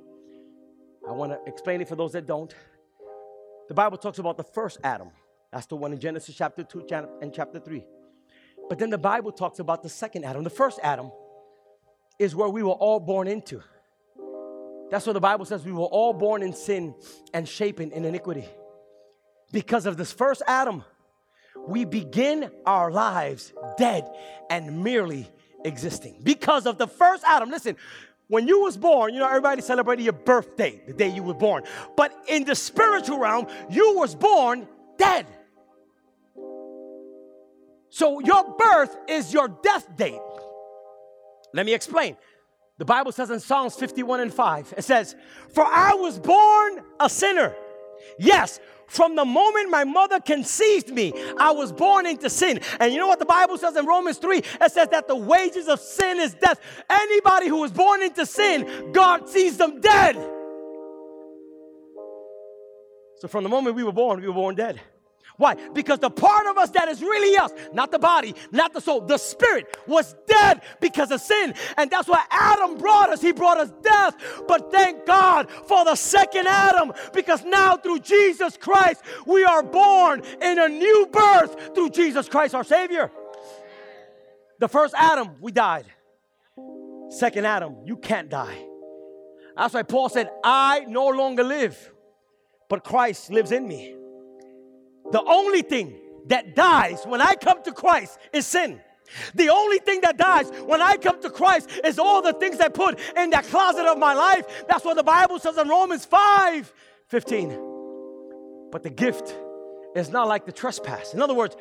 I 1.08 1.14
want 1.14 1.32
to 1.32 1.40
explain 1.50 1.82
it 1.82 1.88
for 1.88 1.96
those 1.96 2.12
that 2.12 2.28
don't. 2.28 2.54
The 3.70 3.74
Bible 3.74 3.98
talks 3.98 4.20
about 4.20 4.38
the 4.38 4.44
first 4.44 4.80
Adam. 4.84 5.10
That's 5.52 5.66
the 5.66 5.78
one 5.78 5.94
in 5.94 6.00
Genesis 6.00 6.36
chapter 6.36 6.64
2 6.64 6.88
and 7.22 7.34
chapter 7.34 7.60
3. 7.60 7.86
But 8.70 8.80
then 8.80 8.90
the 8.90 8.98
Bible 8.98 9.32
talks 9.32 9.60
about 9.60 9.82
the 9.84 9.90
second 9.90 10.26
Adam. 10.26 10.44
The 10.44 10.50
first 10.50 10.80
Adam 10.84 11.12
is 12.20 12.36
where 12.36 12.50
we 12.50 12.64
were 12.64 12.72
all 12.72 13.00
born 13.00 13.28
into. 13.28 13.62
That's 14.90 15.06
what 15.06 15.14
the 15.14 15.20
Bible 15.20 15.46
says. 15.46 15.66
We 15.66 15.72
were 15.72 15.86
all 15.86 16.14
born 16.14 16.44
in 16.44 16.54
sin 16.54 16.96
and 17.34 17.48
shapen 17.48 17.92
in 17.92 18.06
iniquity. 18.06 18.46
Because 19.52 19.86
of 19.86 19.98
this 19.98 20.12
first 20.12 20.42
Adam, 20.48 20.84
we 21.68 21.86
begin 21.86 22.50
our 22.66 22.92
lives 22.92 23.54
dead 23.78 24.10
and 24.50 24.84
merely 24.84 25.30
existing. 25.66 26.22
Because 26.24 26.66
of 26.66 26.78
the 26.78 26.88
first 26.88 27.24
Adam, 27.26 27.50
listen, 27.50 27.76
when 28.28 28.48
you 28.48 28.62
was 28.62 28.78
born, 28.78 29.14
you 29.14 29.20
know, 29.20 29.28
everybody 29.28 29.62
celebrated 29.62 30.04
your 30.04 30.14
birthday, 30.14 30.82
the 30.86 30.94
day 30.94 31.10
you 31.10 31.24
were 31.24 31.34
born. 31.34 31.64
But 31.96 32.14
in 32.28 32.44
the 32.44 32.56
spiritual 32.56 33.20
realm, 33.20 33.48
you 33.70 33.98
was 33.98 34.16
born 34.16 34.68
dead. 34.98 35.26
So 37.90 38.20
your 38.20 38.56
birth 38.58 38.96
is 39.08 39.34
your 39.34 39.48
death 39.48 39.96
date. 39.96 40.20
Let 41.54 41.66
me 41.66 41.74
explain. 41.74 42.18
The 42.78 42.86
Bible 42.86 43.12
says 43.12 43.32
in 43.32 43.40
Psalms 43.40 43.76
51 43.76 44.20
and 44.20 44.34
5, 44.34 44.76
it 44.78 44.84
says, 44.84 45.16
For 45.50 45.64
I 45.64 45.96
was 45.96 46.20
born 46.20 46.84
a 47.00 47.10
sinner. 47.10 47.56
Yes, 48.20 48.60
from 48.88 49.16
the 49.16 49.26
moment 49.26 49.70
my 49.70 49.84
mother 49.84 50.20
conceived 50.20 50.90
me, 50.90 51.12
I 51.40 51.52
was 51.52 51.72
born 51.72 52.06
into 52.06 52.30
sin. 52.30 52.60
And 52.80 52.94
you 52.94 53.00
know 53.00 53.08
what 53.08 53.20
the 53.20 53.26
Bible 53.26 53.58
says 53.58 53.76
in 53.76 53.86
Romans 53.86 54.18
3? 54.18 54.38
It 54.38 54.72
says 54.72 54.88
that 54.90 55.08
the 55.08 55.16
wages 55.16 55.68
of 55.68 55.80
sin 55.80 56.20
is 56.20 56.36
death. 56.36 56.60
Anybody 56.90 57.48
who 57.48 57.58
was 57.58 57.72
born 57.72 58.02
into 58.02 58.26
sin, 58.26 58.92
God 58.94 59.28
sees 59.28 59.58
them 59.58 59.82
dead. 59.82 60.16
So 63.18 63.28
from 63.28 63.44
the 63.44 63.50
moment 63.50 63.76
we 63.76 63.84
were 63.84 63.92
born, 63.92 64.22
we 64.22 64.28
were 64.28 64.34
born 64.34 64.56
dead. 64.56 64.80
Why? 65.38 65.56
Because 65.74 66.00
the 66.00 66.10
part 66.10 66.48
of 66.48 66.58
us 66.58 66.72
that 66.72 66.88
is 66.88 67.02
really 67.02 67.38
us, 67.38 67.52
not 67.72 67.92
the 67.92 68.00
body, 68.00 68.34
not 68.52 68.74
the 68.74 68.82
soul, 68.82 69.02
the 69.02 69.20
spirit 69.20 69.78
was 69.86 70.16
dead 70.26 70.62
because 70.82 71.12
of 71.12 71.22
sin. 71.22 71.54
And 71.78 71.92
that's 71.92 72.08
why 72.08 72.24
Adam 72.32 72.78
brought 72.78 73.12
us. 73.12 73.22
He 73.22 73.32
brought 73.32 73.58
us 73.58 73.72
death. 73.84 74.16
But 74.48 74.72
thank 74.72 75.06
God 75.06 75.50
for 75.52 75.86
the 75.86 75.96
second 75.96 76.48
Adam 76.48 76.92
because 77.14 77.46
now 77.46 77.78
through 77.78 78.00
Jesus 78.00 78.58
Christ, 78.58 79.04
we 79.28 79.44
are 79.44 79.62
born 79.62 80.24
in 80.42 80.58
a 80.58 80.68
new 80.68 81.08
birth 81.12 81.76
through 81.76 81.92
Jesus 81.92 82.28
Christ, 82.28 82.56
our 82.56 82.64
Savior. 82.64 83.12
The 84.60 84.68
first 84.68 84.96
Adam, 84.98 85.36
we 85.40 85.52
died. 85.52 85.86
Second 87.10 87.46
Adam, 87.46 87.76
you 87.86 87.98
can't 87.98 88.30
die. 88.30 88.66
That's 89.56 89.76
why 89.76 89.84
Paul 89.84 90.10
said, 90.10 90.32
I 90.44 90.86
no 90.88 91.10
longer 91.10 91.44
live, 91.44 91.92
but 92.70 92.84
Christ 92.84 93.30
lives 93.30 93.52
in 93.52 93.68
me. 93.68 93.96
The 95.12 95.24
only 95.24 95.62
thing 95.62 95.96
that 96.28 96.56
dies 96.56 97.04
when 97.06 97.22
I 97.22 97.36
come 97.36 97.64
to 97.64 97.72
Christ 97.72 98.18
is 98.34 98.46
sin. 98.46 98.82
The 99.36 99.50
only 99.50 99.80
thing 99.80 100.02
that 100.02 100.18
dies 100.18 100.50
when 100.66 100.82
I 100.82 100.98
come 100.98 101.22
to 101.22 101.30
Christ 101.30 101.70
is 101.84 101.98
all 101.98 102.22
the 102.22 102.34
things 102.34 102.60
I 102.60 102.68
put 102.68 103.00
in 103.16 103.30
that 103.30 103.46
closet 103.46 103.86
of 103.86 103.98
my 103.98 104.14
life. 104.14 104.66
That's 104.68 104.84
what 104.84 104.98
the 104.98 105.04
Bible 105.04 105.40
says 105.40 105.58
in 105.58 105.68
Romans 105.68 106.06
5 106.06 106.74
15. 107.08 107.50
But 108.72 108.84
the 108.84 108.90
gift 108.90 109.34
is 109.96 110.10
not 110.10 110.28
like 110.28 110.46
the 110.46 110.52
trespass. 110.52 111.14
In 111.14 111.22
other 111.22 111.34
words, 111.34 111.56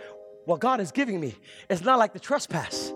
what 0.45 0.61
God 0.61 0.81
is 0.81 0.91
giving 0.91 1.21
me 1.21 1.37
is 1.69 1.83
not 1.83 1.99
like 1.99 2.13
the 2.13 2.21
trespass. 2.21 2.93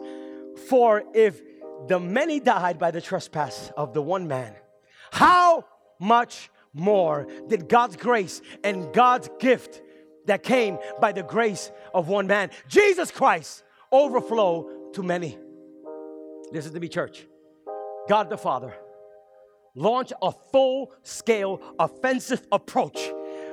For 0.68 1.04
if 1.14 1.40
the 1.86 2.00
many 2.00 2.40
died 2.40 2.78
by 2.78 2.90
the 2.90 3.00
trespass 3.00 3.70
of 3.76 3.94
the 3.94 4.02
one 4.02 4.26
man, 4.26 4.54
how 5.12 5.64
much 6.00 6.50
more 6.72 7.26
did 7.48 7.68
God's 7.68 7.96
grace 7.96 8.42
and 8.64 8.92
God's 8.92 9.28
gift 9.38 9.80
that 10.30 10.44
came 10.44 10.78
by 11.00 11.10
the 11.10 11.24
grace 11.24 11.72
of 11.92 12.06
one 12.06 12.28
man, 12.28 12.50
Jesus 12.68 13.10
Christ, 13.10 13.64
overflow 13.90 14.90
to 14.92 15.02
many? 15.02 15.36
Listen 16.52 16.72
to 16.72 16.78
me, 16.78 16.88
church. 16.88 17.26
God 18.08 18.30
the 18.30 18.38
Father 18.38 18.72
launched 19.74 20.12
a 20.22 20.30
full 20.52 20.92
scale 21.02 21.60
offensive 21.80 22.46
approach 22.52 23.10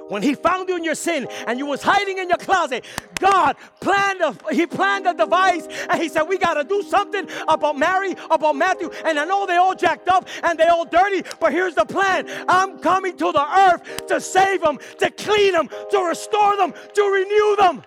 when 0.10 0.22
he 0.24 0.36
found 0.36 0.70
you 0.70 0.78
in 0.78 0.84
your 0.84 0.96
sin 0.96 1.28
and 1.48 1.60
you 1.60 1.66
was 1.66 1.82
hiding 1.82 2.18
in 2.18 2.30
your 2.30 2.38
closet, 2.38 2.86
God 3.20 3.56
planned 3.82 4.22
a, 4.22 4.36
he 4.54 4.66
planned 4.66 5.08
a 5.08 5.14
device 5.14 5.68
and 5.90 6.02
he 6.02 6.10
said, 6.10 6.24
we 6.24 6.38
got 6.38 6.56
to 6.56 6.64
do 6.64 6.82
something 6.84 7.28
about 7.48 7.78
Mary, 7.78 8.16
about 8.32 8.56
Matthew. 8.56 8.90
And 9.06 9.20
I 9.20 9.26
know 9.26 9.46
they 9.46 9.58
all 9.58 9.76
jacked 9.76 10.08
up 10.08 10.28
and 10.44 10.58
they 10.58 10.68
all 10.68 10.86
dirty, 10.86 11.24
but 11.40 11.52
here's 11.52 11.76
the 11.76 11.86
plan. 11.86 12.28
I'm 12.48 12.80
coming 12.80 13.18
to 13.18 13.32
the 13.32 13.60
earth 13.72 14.08
to 14.08 14.22
save 14.22 14.62
them, 14.62 14.80
to 15.00 15.10
clean 15.12 15.54
them, 15.54 15.70
to 15.92 16.00
restore 16.00 16.58
them, 16.58 16.74
to 16.94 17.02
renew 17.04 17.56
them. 17.58 17.84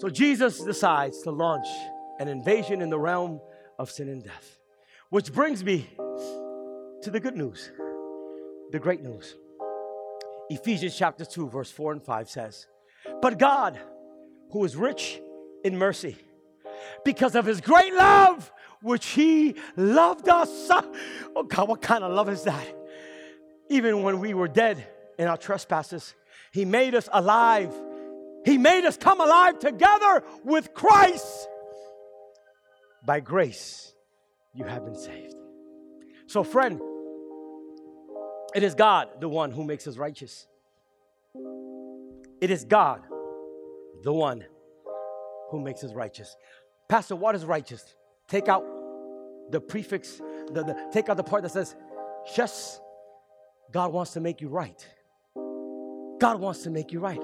So 0.00 0.08
Jesus 0.08 0.60
decides 0.60 1.20
to 1.22 1.30
launch 1.30 1.66
an 2.18 2.28
invasion 2.28 2.80
in 2.80 2.88
the 2.88 2.98
realm 2.98 3.40
of 3.78 3.90
sin 3.90 4.08
and 4.08 4.24
death. 4.24 4.58
Which 5.10 5.32
brings 5.32 5.62
me 5.62 5.90
to 7.02 7.10
the 7.10 7.20
good 7.20 7.36
news, 7.36 7.70
the 8.70 8.78
great 8.78 9.02
news. 9.02 9.36
Ephesians 10.50 10.96
chapter 10.96 11.24
2, 11.24 11.48
verse 11.48 11.70
4 11.70 11.92
and 11.92 12.02
5 12.02 12.28
says, 12.28 12.66
But 13.22 13.38
God, 13.38 13.78
who 14.50 14.64
is 14.64 14.76
rich 14.76 15.20
in 15.64 15.78
mercy, 15.78 16.16
because 17.04 17.36
of 17.36 17.46
his 17.46 17.60
great 17.60 17.94
love, 17.94 18.50
which 18.82 19.06
he 19.08 19.54
loved 19.76 20.28
us. 20.28 20.48
Oh 21.36 21.44
God, 21.44 21.68
what 21.68 21.80
kind 21.80 22.02
of 22.02 22.12
love 22.12 22.28
is 22.28 22.42
that? 22.44 22.66
Even 23.68 24.02
when 24.02 24.18
we 24.18 24.34
were 24.34 24.48
dead 24.48 24.84
in 25.18 25.28
our 25.28 25.36
trespasses, 25.36 26.14
he 26.52 26.64
made 26.64 26.96
us 26.96 27.08
alive. 27.12 27.72
He 28.44 28.58
made 28.58 28.84
us 28.84 28.96
come 28.96 29.20
alive 29.20 29.60
together 29.60 30.24
with 30.42 30.74
Christ. 30.74 31.48
By 33.06 33.20
grace, 33.20 33.94
you 34.52 34.64
have 34.64 34.84
been 34.84 34.96
saved. 34.96 35.36
So, 36.26 36.42
friend, 36.42 36.80
it 38.54 38.62
is 38.62 38.74
God, 38.74 39.08
the 39.20 39.28
one 39.28 39.50
who 39.50 39.64
makes 39.64 39.86
us 39.86 39.96
righteous. 39.96 40.46
It 42.40 42.50
is 42.50 42.64
God, 42.64 43.02
the 44.02 44.12
one 44.12 44.44
who 45.50 45.60
makes 45.60 45.84
us 45.84 45.92
righteous. 45.92 46.36
Pastor, 46.88 47.16
what 47.16 47.34
is 47.34 47.44
righteous? 47.44 47.94
Take 48.28 48.48
out 48.48 48.64
the 49.50 49.60
prefix, 49.60 50.18
the, 50.52 50.64
the, 50.64 50.90
take 50.92 51.08
out 51.08 51.16
the 51.16 51.24
part 51.24 51.42
that 51.42 51.50
says, 51.50 51.74
just 52.34 52.80
God 53.72 53.92
wants 53.92 54.12
to 54.12 54.20
make 54.20 54.40
you 54.40 54.48
right. 54.48 54.86
God 56.20 56.40
wants 56.40 56.62
to 56.62 56.70
make 56.70 56.92
you 56.92 57.00
right. 57.00 57.22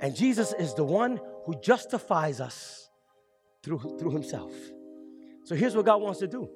And 0.00 0.14
Jesus 0.14 0.52
is 0.58 0.74
the 0.74 0.84
one 0.84 1.20
who 1.44 1.54
justifies 1.60 2.40
us 2.40 2.88
through, 3.62 3.78
through 3.98 4.10
himself. 4.10 4.52
So 5.44 5.54
here's 5.54 5.76
what 5.76 5.86
God 5.86 6.00
wants 6.00 6.20
to 6.20 6.26
do. 6.26 6.48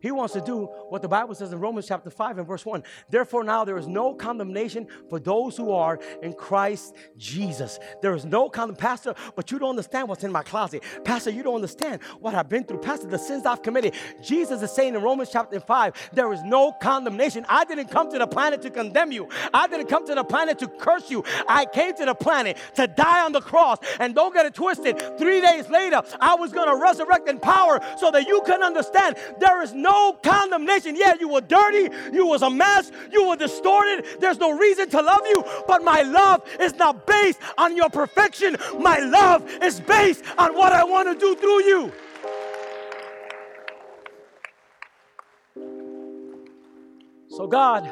He 0.00 0.10
wants 0.10 0.32
to 0.34 0.40
do 0.40 0.64
what 0.88 1.02
the 1.02 1.08
Bible 1.08 1.34
says 1.34 1.52
in 1.52 1.60
Romans 1.60 1.86
chapter 1.86 2.10
5 2.10 2.38
and 2.38 2.46
verse 2.46 2.64
1. 2.64 2.82
Therefore, 3.10 3.44
now 3.44 3.64
there 3.64 3.76
is 3.76 3.86
no 3.86 4.14
condemnation 4.14 4.86
for 5.08 5.18
those 5.18 5.56
who 5.56 5.72
are 5.72 5.98
in 6.22 6.32
Christ 6.32 6.94
Jesus. 7.16 7.78
There 8.00 8.14
is 8.14 8.24
no 8.24 8.48
condemnation. 8.48 8.80
Pastor, 8.80 9.14
but 9.36 9.50
you 9.50 9.58
don't 9.58 9.70
understand 9.70 10.08
what's 10.08 10.24
in 10.24 10.32
my 10.32 10.42
closet. 10.42 10.82
Pastor, 11.04 11.30
you 11.30 11.42
don't 11.42 11.56
understand 11.56 12.02
what 12.20 12.34
I've 12.34 12.48
been 12.48 12.64
through. 12.64 12.78
Pastor, 12.78 13.08
the 13.08 13.18
sins 13.18 13.46
I've 13.46 13.62
committed. 13.62 13.94
Jesus 14.22 14.62
is 14.62 14.70
saying 14.70 14.94
in 14.94 15.02
Romans 15.02 15.30
chapter 15.32 15.60
5, 15.60 16.10
there 16.12 16.32
is 16.32 16.42
no 16.42 16.72
condemnation. 16.72 17.44
I 17.48 17.64
didn't 17.64 17.88
come 17.88 18.10
to 18.10 18.18
the 18.18 18.26
planet 18.26 18.62
to 18.62 18.70
condemn 18.70 19.12
you, 19.12 19.28
I 19.52 19.66
didn't 19.66 19.88
come 19.88 20.06
to 20.06 20.14
the 20.14 20.24
planet 20.24 20.58
to 20.60 20.68
curse 20.68 21.10
you. 21.10 21.24
I 21.48 21.66
came 21.66 21.94
to 21.94 22.04
the 22.04 22.14
planet 22.14 22.56
to 22.76 22.86
die 22.86 23.24
on 23.24 23.32
the 23.32 23.40
cross. 23.40 23.78
And 23.98 24.14
don't 24.14 24.32
get 24.32 24.46
it 24.46 24.54
twisted. 24.54 25.18
Three 25.18 25.40
days 25.40 25.68
later, 25.68 26.02
I 26.20 26.34
was 26.36 26.52
going 26.52 26.68
to 26.68 26.80
resurrect 26.80 27.28
in 27.28 27.38
power 27.38 27.80
so 27.98 28.10
that 28.12 28.26
you 28.26 28.42
can 28.46 28.62
understand 28.62 29.16
there 29.40 29.62
is 29.62 29.74
no 29.74 29.89
no 29.90 30.12
condemnation. 30.12 30.96
Yeah, 30.96 31.14
you 31.18 31.28
were 31.28 31.40
dirty, 31.40 31.94
you 32.12 32.26
was 32.26 32.42
a 32.42 32.50
mess, 32.50 32.90
you 33.10 33.28
were 33.28 33.36
distorted. 33.36 34.06
There's 34.20 34.38
no 34.38 34.56
reason 34.56 34.88
to 34.90 35.02
love 35.02 35.22
you, 35.26 35.44
but 35.66 35.82
my 35.82 36.02
love 36.02 36.42
is 36.60 36.74
not 36.74 37.06
based 37.06 37.40
on 37.58 37.76
your 37.76 37.90
perfection. 37.90 38.56
My 38.78 38.98
love 38.98 39.48
is 39.62 39.80
based 39.80 40.24
on 40.38 40.54
what 40.54 40.72
I 40.72 40.84
want 40.84 41.08
to 41.08 41.16
do 41.26 41.34
through 41.34 41.62
you. 41.64 41.92
So 47.28 47.46
God 47.46 47.90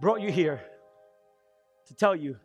brought 0.00 0.20
you 0.20 0.32
here 0.32 0.60
to 1.86 1.94
tell 1.94 2.16
you 2.16 2.36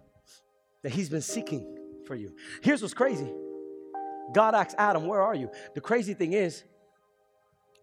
that 0.83 0.91
He's 0.91 1.09
been 1.09 1.21
seeking 1.21 1.63
for 2.05 2.15
you. 2.15 2.35
Here's 2.61 2.81
what's 2.81 2.93
crazy. 2.93 3.31
God 4.33 4.53
asked 4.53 4.75
Adam, 4.77 5.07
Where 5.07 5.21
are 5.21 5.35
you? 5.35 5.49
The 5.73 5.81
crazy 5.81 6.13
thing 6.13 6.33
is, 6.33 6.63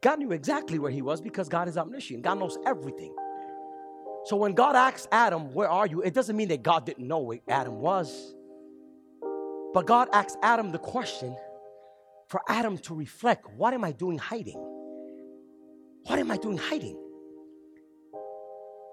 God 0.04 0.18
knew 0.18 0.32
exactly 0.32 0.78
where 0.78 0.90
he 0.90 1.00
was 1.00 1.22
because 1.22 1.48
God 1.48 1.66
is 1.66 1.78
omniscient. 1.78 2.20
God 2.20 2.38
knows 2.38 2.58
everything. 2.66 3.16
So 4.26 4.36
when 4.36 4.52
God 4.52 4.76
asked 4.76 5.08
Adam, 5.10 5.54
Where 5.54 5.70
are 5.70 5.86
you? 5.86 6.02
it 6.02 6.12
doesn't 6.12 6.36
mean 6.36 6.48
that 6.48 6.62
God 6.62 6.84
didn't 6.84 7.08
know 7.08 7.20
where 7.20 7.38
Adam 7.48 7.76
was. 7.80 8.34
But 9.72 9.86
God 9.86 10.08
asked 10.12 10.36
Adam 10.42 10.72
the 10.72 10.78
question 10.78 11.34
for 12.28 12.42
Adam 12.48 12.76
to 12.78 12.94
reflect 12.94 13.46
what 13.56 13.72
am 13.72 13.82
I 13.82 13.92
doing 13.92 14.18
hiding? 14.18 14.58
What 16.02 16.18
am 16.18 16.30
I 16.30 16.36
doing 16.36 16.58
hiding? 16.58 16.98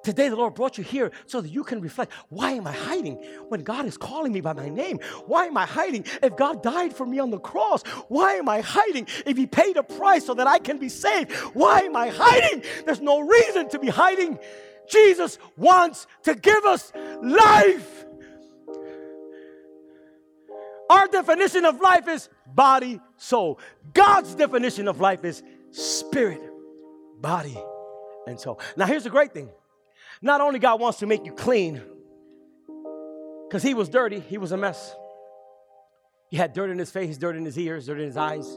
Today, 0.03 0.29
the 0.29 0.35
Lord 0.35 0.55
brought 0.55 0.77
you 0.77 0.83
here 0.83 1.11
so 1.27 1.41
that 1.41 1.49
you 1.49 1.63
can 1.63 1.79
reflect 1.79 2.11
why 2.29 2.51
am 2.51 2.65
I 2.65 2.71
hiding 2.71 3.15
when 3.49 3.61
God 3.61 3.85
is 3.85 3.97
calling 3.97 4.33
me 4.33 4.41
by 4.41 4.53
my 4.53 4.67
name? 4.67 4.99
Why 5.27 5.45
am 5.45 5.57
I 5.57 5.65
hiding 5.65 6.05
if 6.23 6.35
God 6.35 6.63
died 6.63 6.93
for 6.93 7.05
me 7.05 7.19
on 7.19 7.29
the 7.29 7.39
cross? 7.39 7.83
Why 8.07 8.33
am 8.33 8.49
I 8.49 8.61
hiding 8.61 9.07
if 9.25 9.37
He 9.37 9.45
paid 9.45 9.77
a 9.77 9.83
price 9.83 10.25
so 10.25 10.33
that 10.33 10.47
I 10.47 10.57
can 10.57 10.79
be 10.79 10.89
saved? 10.89 11.31
Why 11.53 11.81
am 11.81 11.95
I 11.95 12.09
hiding? 12.09 12.63
There's 12.85 13.01
no 13.01 13.19
reason 13.19 13.69
to 13.69 13.79
be 13.79 13.89
hiding. 13.89 14.39
Jesus 14.89 15.37
wants 15.55 16.07
to 16.23 16.33
give 16.33 16.65
us 16.65 16.91
life. 17.21 18.05
Our 20.89 21.07
definition 21.07 21.63
of 21.63 21.79
life 21.79 22.07
is 22.07 22.27
body, 22.45 22.99
soul. 23.17 23.59
God's 23.93 24.35
definition 24.35 24.87
of 24.87 24.99
life 24.99 25.23
is 25.23 25.41
spirit, 25.71 26.41
body, 27.21 27.57
and 28.27 28.39
soul. 28.39 28.59
Now, 28.75 28.87
here's 28.87 29.03
the 29.03 29.09
great 29.09 29.33
thing 29.33 29.49
not 30.21 30.41
only 30.41 30.59
God 30.59 30.79
wants 30.79 30.99
to 30.99 31.07
make 31.07 31.25
you 31.25 31.33
clean, 31.33 31.81
because 33.47 33.63
he 33.63 33.73
was 33.73 33.89
dirty, 33.89 34.19
he 34.19 34.37
was 34.37 34.51
a 34.51 34.57
mess. 34.57 34.95
He 36.29 36.37
had 36.37 36.53
dirt 36.53 36.69
in 36.69 36.77
his 36.77 36.91
face, 36.91 37.17
dirt 37.17 37.35
in 37.35 37.43
his 37.43 37.57
ears, 37.57 37.87
dirt 37.87 37.99
in 37.99 38.05
his 38.05 38.17
eyes. 38.17 38.47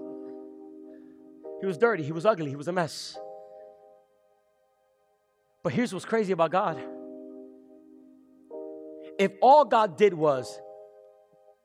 He 1.61 1.67
was 1.67 1.79
dirty, 1.79 2.05
he 2.05 2.13
was 2.13 2.27
ugly, 2.27 2.51
he 2.51 2.57
was 2.57 2.69
a 2.69 2.73
mess. 2.73 3.19
But 5.63 5.73
here's 5.73 5.93
what's 5.93 6.05
crazy 6.05 6.33
about 6.33 6.53
God. 6.53 6.79
If 9.19 9.33
all 9.41 9.65
God 9.65 9.97
did 9.97 10.13
was 10.13 10.61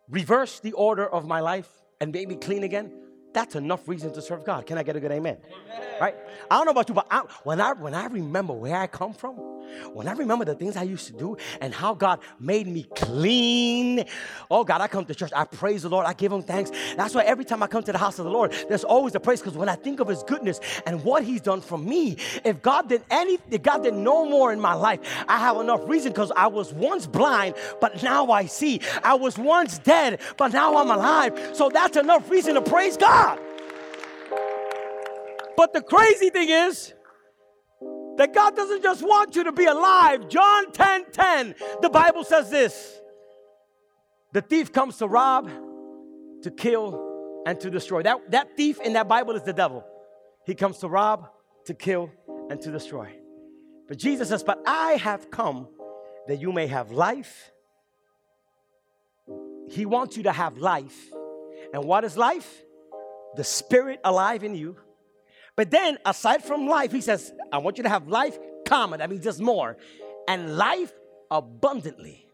reverse 0.07 0.59
the 0.61 0.71
order 0.71 1.07
of 1.07 1.27
my 1.27 1.41
life 1.41 1.69
and 1.99 2.11
make 2.13 2.27
me 2.27 2.35
clean 2.35 2.63
again, 2.63 2.91
that's 3.33 3.55
enough 3.55 3.87
reason 3.87 4.11
to 4.13 4.21
serve 4.21 4.45
God. 4.45 4.65
Can 4.65 4.77
I 4.77 4.83
get 4.83 4.95
a 4.95 4.99
good 4.99 5.11
amen? 5.11 5.37
amen. 5.45 5.87
Right? 6.01 6.15
I 6.49 6.55
don't 6.55 6.65
know 6.65 6.71
about 6.71 6.89
you, 6.89 6.95
but 6.95 7.07
I, 7.11 7.19
when 7.43 7.61
I 7.61 7.73
when 7.73 7.93
I 7.93 8.05
remember 8.05 8.53
where 8.53 8.75
I 8.75 8.87
come 8.87 9.13
from, 9.13 9.35
when 9.93 10.07
I 10.07 10.13
remember 10.13 10.45
the 10.45 10.55
things 10.55 10.77
I 10.77 10.83
used 10.83 11.07
to 11.07 11.13
do 11.13 11.37
and 11.61 11.73
how 11.73 11.93
God 11.93 12.19
made 12.39 12.67
me 12.67 12.83
clean, 12.95 14.05
oh 14.49 14.63
God, 14.63 14.81
I 14.81 14.87
come 14.87 15.05
to 15.05 15.15
church, 15.15 15.31
I 15.35 15.45
praise 15.45 15.83
the 15.83 15.89
Lord, 15.89 16.05
I 16.05 16.13
give 16.13 16.31
Him 16.31 16.43
thanks. 16.43 16.71
That's 16.95 17.15
why 17.15 17.23
every 17.23 17.45
time 17.45 17.63
I 17.63 17.67
come 17.67 17.83
to 17.83 17.91
the 17.91 17.97
house 17.97 18.19
of 18.19 18.25
the 18.25 18.31
Lord, 18.31 18.53
there's 18.67 18.83
always 18.83 19.15
a 19.15 19.19
praise 19.19 19.41
because 19.41 19.57
when 19.57 19.69
I 19.69 19.75
think 19.75 19.99
of 19.99 20.07
His 20.07 20.23
goodness 20.23 20.59
and 20.85 21.03
what 21.03 21.23
He's 21.23 21.41
done 21.41 21.61
for 21.61 21.77
me, 21.77 22.17
if 22.43 22.61
God 22.61 22.89
did 22.89 23.03
any, 23.09 23.37
if 23.49 23.61
God 23.61 23.83
did 23.83 23.93
no 23.93 24.25
more 24.25 24.53
in 24.53 24.59
my 24.59 24.73
life, 24.73 24.99
I 25.27 25.37
have 25.37 25.57
enough 25.57 25.87
reason 25.87 26.11
because 26.11 26.31
I 26.35 26.47
was 26.47 26.73
once 26.73 27.07
blind, 27.07 27.55
but 27.81 28.01
now 28.03 28.31
I 28.31 28.45
see. 28.45 28.81
I 29.03 29.15
was 29.15 29.37
once 29.37 29.79
dead, 29.79 30.21
but 30.37 30.53
now 30.53 30.77
I'm 30.77 30.89
alive. 30.89 31.51
So 31.53 31.69
that's 31.69 31.97
enough 31.97 32.29
reason 32.29 32.55
to 32.55 32.61
praise 32.61 32.97
God. 32.97 33.39
But 35.57 35.73
the 35.73 35.81
crazy 35.81 36.29
thing 36.29 36.49
is 36.49 36.93
that 38.19 38.33
God 38.33 38.53
doesn't 38.53 38.83
just 38.83 39.01
want 39.01 39.37
you 39.37 39.45
to 39.45 39.53
be 39.53 39.63
alive. 39.63 40.27
John 40.27 40.73
10 40.73 41.05
10, 41.09 41.55
the 41.81 41.89
Bible 41.89 42.25
says 42.25 42.49
this 42.49 42.99
The 44.33 44.41
thief 44.41 44.73
comes 44.73 44.97
to 44.97 45.07
rob, 45.07 45.49
to 46.43 46.51
kill, 46.51 47.43
and 47.45 47.57
to 47.61 47.69
destroy. 47.69 48.03
That, 48.03 48.29
that 48.31 48.57
thief 48.57 48.81
in 48.81 48.91
that 48.93 49.07
Bible 49.07 49.37
is 49.37 49.43
the 49.43 49.53
devil. 49.53 49.85
He 50.45 50.53
comes 50.53 50.79
to 50.79 50.89
rob, 50.89 51.29
to 51.65 51.73
kill, 51.73 52.11
and 52.49 52.59
to 52.59 52.71
destroy. 52.71 53.09
But 53.87 53.97
Jesus 53.97 54.27
says, 54.27 54.43
But 54.43 54.61
I 54.67 54.93
have 54.93 55.31
come 55.31 55.69
that 56.27 56.41
you 56.41 56.51
may 56.51 56.67
have 56.67 56.91
life. 56.91 57.53
He 59.69 59.85
wants 59.85 60.17
you 60.17 60.23
to 60.23 60.33
have 60.33 60.57
life. 60.57 61.09
And 61.73 61.85
what 61.85 62.03
is 62.03 62.17
life? 62.17 62.63
The 63.37 63.45
spirit 63.45 64.01
alive 64.03 64.43
in 64.43 64.55
you. 64.55 64.75
But 65.59 65.71
then, 65.71 65.97
aside 66.05 66.41
from 66.41 66.67
life, 66.67 66.93
he 66.93 67.01
says, 67.01 67.33
I 67.51 67.57
want 67.57 67.75
you 67.75 67.83
to 67.83 67.89
have 67.89 68.07
life, 68.07 68.39
comma, 68.65 68.97
that 68.97 69.09
means 69.09 69.25
just 69.25 69.41
more, 69.41 69.75
and 70.25 70.55
life 70.55 70.93
abundantly. 71.29 72.25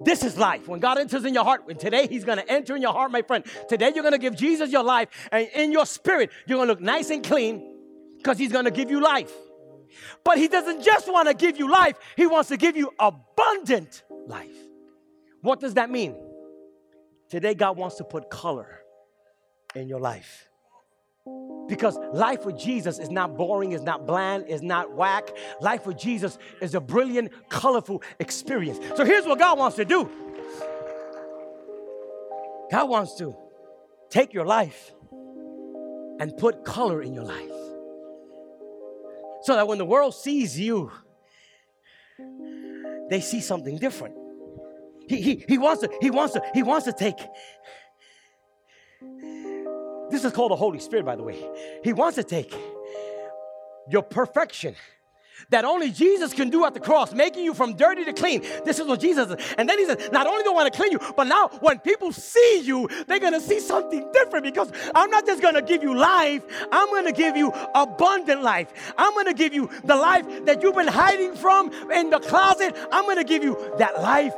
This 0.00 0.24
is 0.24 0.36
life. 0.36 0.66
When 0.66 0.80
God 0.80 0.98
enters 0.98 1.24
in 1.24 1.32
your 1.32 1.44
heart, 1.44 1.62
and 1.68 1.78
today 1.78 2.08
He's 2.08 2.24
gonna 2.24 2.42
enter 2.48 2.74
in 2.74 2.82
your 2.82 2.92
heart, 2.92 3.12
my 3.12 3.22
friend. 3.22 3.44
Today 3.68 3.92
you're 3.94 4.02
gonna 4.02 4.18
give 4.18 4.34
Jesus 4.34 4.72
your 4.72 4.82
life, 4.82 5.10
and 5.30 5.46
in 5.54 5.70
your 5.70 5.86
spirit, 5.86 6.30
you're 6.48 6.58
gonna 6.58 6.72
look 6.72 6.80
nice 6.80 7.08
and 7.10 7.22
clean 7.22 7.72
because 8.16 8.36
He's 8.36 8.50
gonna 8.50 8.72
give 8.72 8.90
you 8.90 9.00
life. 9.00 9.32
But 10.24 10.38
He 10.38 10.48
doesn't 10.48 10.82
just 10.82 11.06
wanna 11.06 11.34
give 11.34 11.56
you 11.56 11.70
life, 11.70 11.98
He 12.16 12.26
wants 12.26 12.48
to 12.48 12.56
give 12.56 12.76
you 12.76 12.90
abundant 12.98 14.02
life. 14.26 14.58
What 15.40 15.60
does 15.60 15.74
that 15.74 15.88
mean? 15.88 16.16
Today, 17.30 17.54
God 17.54 17.76
wants 17.76 17.94
to 17.98 18.02
put 18.02 18.28
color 18.28 18.80
in 19.76 19.86
your 19.86 20.00
life. 20.00 20.48
Because 21.68 21.96
life 22.12 22.44
with 22.44 22.58
Jesus 22.58 22.98
is 22.98 23.10
not 23.10 23.36
boring, 23.36 23.72
is 23.72 23.82
not 23.82 24.06
bland, 24.06 24.46
is 24.46 24.62
not 24.62 24.92
whack. 24.94 25.30
Life 25.60 25.86
with 25.86 25.96
Jesus 25.96 26.36
is 26.60 26.74
a 26.74 26.80
brilliant, 26.80 27.32
colorful 27.48 28.02
experience. 28.18 28.78
So 28.96 29.04
here's 29.04 29.24
what 29.24 29.38
God 29.38 29.58
wants 29.58 29.76
to 29.76 29.84
do 29.84 30.10
God 32.70 32.88
wants 32.88 33.14
to 33.16 33.36
take 34.10 34.34
your 34.34 34.44
life 34.44 34.92
and 36.20 36.36
put 36.36 36.64
color 36.64 37.02
in 37.02 37.14
your 37.14 37.24
life. 37.24 37.50
So 39.42 39.54
that 39.54 39.66
when 39.66 39.78
the 39.78 39.84
world 39.84 40.14
sees 40.14 40.58
you, 40.58 40.92
they 43.08 43.20
see 43.20 43.40
something 43.40 43.78
different. 43.78 44.16
He, 45.08 45.20
he, 45.20 45.44
he 45.48 45.58
wants 45.58 45.82
to, 45.82 45.90
he 46.00 46.10
wants 46.10 46.34
to, 46.34 46.42
he 46.54 46.62
wants 46.62 46.86
to 46.86 46.92
take 46.92 47.18
this 50.12 50.24
is 50.24 50.32
called 50.32 50.52
the 50.52 50.56
Holy 50.56 50.78
Spirit, 50.78 51.04
by 51.04 51.16
the 51.16 51.22
way. 51.22 51.44
He 51.82 51.92
wants 51.92 52.16
to 52.16 52.24
take 52.24 52.54
your 53.88 54.02
perfection 54.02 54.76
that 55.50 55.64
only 55.64 55.90
Jesus 55.90 56.32
can 56.32 56.50
do 56.50 56.64
at 56.64 56.74
the 56.74 56.80
cross, 56.80 57.12
making 57.12 57.44
you 57.44 57.54
from 57.54 57.74
dirty 57.74 58.04
to 58.04 58.12
clean. 58.12 58.42
This 58.64 58.78
is 58.78 58.86
what 58.86 59.00
Jesus 59.00 59.30
is. 59.30 59.54
And 59.58 59.68
then 59.68 59.78
he 59.78 59.86
says, 59.86 60.10
not 60.12 60.26
only 60.26 60.44
do 60.44 60.50
I 60.50 60.54
want 60.54 60.72
to 60.72 60.78
clean 60.78 60.92
you, 60.92 61.00
but 61.16 61.24
now 61.24 61.48
when 61.60 61.78
people 61.80 62.12
see 62.12 62.62
you, 62.64 62.88
they're 63.06 63.18
going 63.18 63.32
to 63.32 63.40
see 63.40 63.60
something 63.60 64.08
different 64.12 64.44
because 64.44 64.70
I'm 64.94 65.10
not 65.10 65.26
just 65.26 65.42
going 65.42 65.54
to 65.54 65.62
give 65.62 65.82
you 65.82 65.96
life, 65.96 66.42
I'm 66.70 66.88
going 66.88 67.06
to 67.06 67.12
give 67.12 67.36
you 67.36 67.52
abundant 67.74 68.42
life. 68.42 68.94
I'm 68.96 69.12
going 69.14 69.26
to 69.26 69.34
give 69.34 69.52
you 69.52 69.68
the 69.84 69.96
life 69.96 70.26
that 70.44 70.62
you've 70.62 70.76
been 70.76 70.88
hiding 70.88 71.34
from 71.34 71.72
in 71.90 72.10
the 72.10 72.20
closet. 72.20 72.76
I'm 72.92 73.04
going 73.04 73.18
to 73.18 73.24
give 73.24 73.42
you 73.42 73.58
that 73.78 74.00
life. 74.00 74.34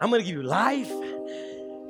I'm 0.00 0.10
going 0.10 0.20
to 0.20 0.26
give 0.26 0.36
you 0.36 0.42
life 0.42 0.92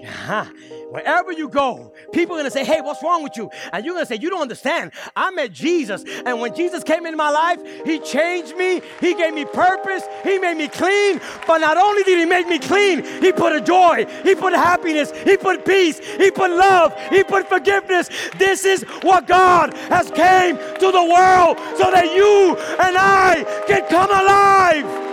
uh-huh. 0.02 0.44
Wherever 0.90 1.32
you 1.32 1.48
go, 1.48 1.92
people 2.12 2.36
are 2.36 2.40
gonna 2.40 2.50
say, 2.50 2.64
Hey, 2.64 2.80
what's 2.80 3.02
wrong 3.02 3.22
with 3.22 3.36
you? 3.36 3.50
And 3.72 3.84
you're 3.84 3.94
gonna 3.94 4.06
say, 4.06 4.18
You 4.20 4.30
don't 4.30 4.42
understand. 4.42 4.92
I 5.14 5.30
met 5.30 5.52
Jesus, 5.52 6.04
and 6.24 6.40
when 6.40 6.54
Jesus 6.54 6.84
came 6.84 7.06
into 7.06 7.16
my 7.16 7.30
life, 7.30 7.60
He 7.84 7.98
changed 8.00 8.56
me, 8.56 8.82
He 9.00 9.14
gave 9.14 9.34
me 9.34 9.44
purpose, 9.44 10.04
He 10.22 10.38
made 10.38 10.56
me 10.56 10.68
clean. 10.68 11.20
But 11.46 11.58
not 11.58 11.76
only 11.76 12.02
did 12.02 12.18
He 12.18 12.24
make 12.24 12.46
me 12.46 12.58
clean, 12.58 13.04
He 13.22 13.32
put 13.32 13.52
a 13.52 13.60
joy, 13.60 14.06
He 14.22 14.34
put 14.34 14.52
happiness, 14.52 15.12
He 15.24 15.36
put 15.36 15.64
peace, 15.64 15.98
He 15.98 16.30
put 16.30 16.50
love, 16.50 16.94
He 17.10 17.24
put 17.24 17.48
forgiveness. 17.48 18.10
This 18.38 18.64
is 18.64 18.82
what 19.02 19.26
God 19.26 19.74
has 19.88 20.10
came 20.10 20.56
to 20.56 20.92
the 20.92 21.04
world 21.04 21.58
so 21.76 21.90
that 21.90 22.06
you 22.14 22.56
and 22.80 22.96
I 22.96 23.44
can 23.66 23.88
come 23.88 24.10
alive. 24.10 25.05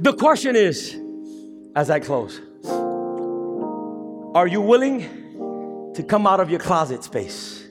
The 0.00 0.14
question 0.14 0.56
is, 0.56 0.98
as 1.76 1.90
I 1.90 2.00
close, 2.00 2.40
are 4.34 4.46
you 4.46 4.62
willing 4.62 5.92
to 5.94 6.02
come 6.02 6.26
out 6.26 6.40
of 6.40 6.48
your 6.48 6.58
closet 6.58 7.04
space? 7.04 7.68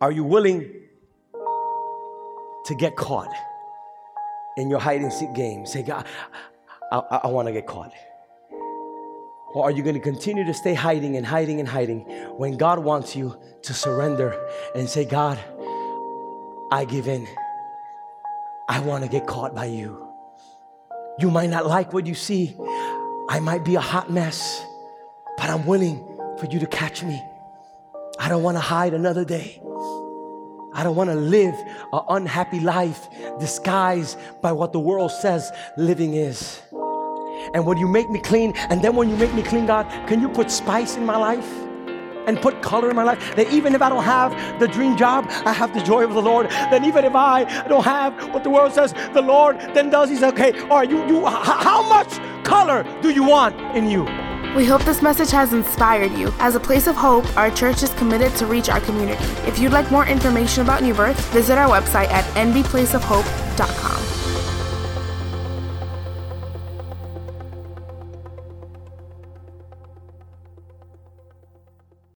Are 0.00 0.10
you 0.10 0.24
willing 0.24 0.72
to 2.64 2.74
get 2.74 2.96
caught 2.96 3.28
in 4.56 4.70
your 4.70 4.78
hide 4.78 5.02
and 5.02 5.12
seek 5.12 5.34
game? 5.34 5.66
Say, 5.66 5.82
God, 5.82 6.06
I, 6.90 7.02
I, 7.10 7.16
I 7.24 7.26
want 7.26 7.48
to 7.48 7.52
get 7.52 7.66
caught. 7.66 7.92
Or 9.52 9.64
are 9.64 9.70
you 9.70 9.82
going 9.82 9.96
to 9.96 10.00
continue 10.00 10.46
to 10.46 10.54
stay 10.54 10.72
hiding 10.72 11.18
and 11.18 11.26
hiding 11.26 11.60
and 11.60 11.68
hiding 11.68 12.00
when 12.38 12.56
God 12.56 12.78
wants 12.78 13.14
you 13.14 13.38
to 13.60 13.74
surrender 13.74 14.42
and 14.74 14.88
say, 14.88 15.04
God, 15.04 15.38
I 16.70 16.86
give 16.86 17.08
in. 17.08 17.28
I 18.70 18.80
want 18.80 19.04
to 19.04 19.10
get 19.10 19.26
caught 19.26 19.54
by 19.54 19.66
you. 19.66 20.11
You 21.22 21.30
might 21.30 21.50
not 21.50 21.66
like 21.66 21.92
what 21.92 22.04
you 22.04 22.14
see. 22.14 22.56
I 23.28 23.38
might 23.38 23.64
be 23.64 23.76
a 23.76 23.80
hot 23.80 24.10
mess, 24.10 24.66
but 25.36 25.48
I'm 25.48 25.64
willing 25.66 26.04
for 26.40 26.46
you 26.50 26.58
to 26.58 26.66
catch 26.66 27.04
me. 27.04 27.22
I 28.18 28.28
don't 28.28 28.42
want 28.42 28.56
to 28.56 28.60
hide 28.60 28.92
another 28.92 29.24
day. 29.24 29.62
I 30.74 30.82
don't 30.82 30.96
want 30.96 31.10
to 31.10 31.14
live 31.14 31.54
an 31.92 32.00
unhappy 32.08 32.58
life 32.58 33.08
disguised 33.38 34.18
by 34.42 34.50
what 34.50 34.72
the 34.72 34.80
world 34.80 35.12
says 35.12 35.52
living 35.76 36.14
is. 36.14 36.60
And 37.54 37.64
when 37.66 37.78
you 37.78 37.86
make 37.86 38.10
me 38.10 38.20
clean, 38.20 38.52
and 38.56 38.82
then 38.82 38.96
when 38.96 39.08
you 39.08 39.16
make 39.16 39.32
me 39.32 39.44
clean, 39.44 39.66
God, 39.66 39.86
can 40.08 40.20
you 40.20 40.28
put 40.28 40.50
spice 40.50 40.96
in 40.96 41.06
my 41.06 41.16
life? 41.16 41.61
And 42.26 42.40
put 42.40 42.62
color 42.62 42.90
in 42.90 42.96
my 42.96 43.02
life. 43.02 43.36
That 43.36 43.52
even 43.52 43.74
if 43.74 43.82
I 43.82 43.88
don't 43.88 44.04
have 44.04 44.58
the 44.58 44.68
dream 44.68 44.96
job, 44.96 45.26
I 45.44 45.52
have 45.52 45.74
the 45.74 45.82
joy 45.82 46.04
of 46.04 46.14
the 46.14 46.22
Lord. 46.22 46.50
Then 46.50 46.84
even 46.84 47.04
if 47.04 47.14
I 47.14 47.44
don't 47.68 47.84
have 47.84 48.32
what 48.32 48.44
the 48.44 48.50
world 48.50 48.72
says 48.72 48.94
the 49.12 49.22
Lord 49.22 49.58
then 49.74 49.90
does, 49.90 50.10
He 50.10 50.16
says, 50.16 50.32
okay, 50.32 50.58
all 50.62 50.78
right, 50.78 50.90
you, 50.90 51.06
you, 51.06 51.24
how 51.26 51.86
much 51.88 52.18
color 52.44 52.84
do 53.02 53.10
you 53.10 53.24
want 53.24 53.58
in 53.76 53.88
you? 53.88 54.04
We 54.56 54.66
hope 54.66 54.84
this 54.84 55.00
message 55.00 55.30
has 55.30 55.54
inspired 55.54 56.12
you. 56.12 56.32
As 56.38 56.54
a 56.56 56.60
place 56.60 56.86
of 56.86 56.94
hope, 56.94 57.24
our 57.38 57.50
church 57.50 57.82
is 57.82 57.90
committed 57.94 58.34
to 58.36 58.46
reach 58.46 58.68
our 58.68 58.80
community. 58.80 59.22
If 59.46 59.58
you'd 59.58 59.72
like 59.72 59.90
more 59.90 60.06
information 60.06 60.62
about 60.62 60.82
New 60.82 60.92
Birth, 60.92 61.18
visit 61.32 61.56
our 61.56 61.68
website 61.68 62.08
at 62.08 62.24
nbplaceofhope.com. 62.34 64.21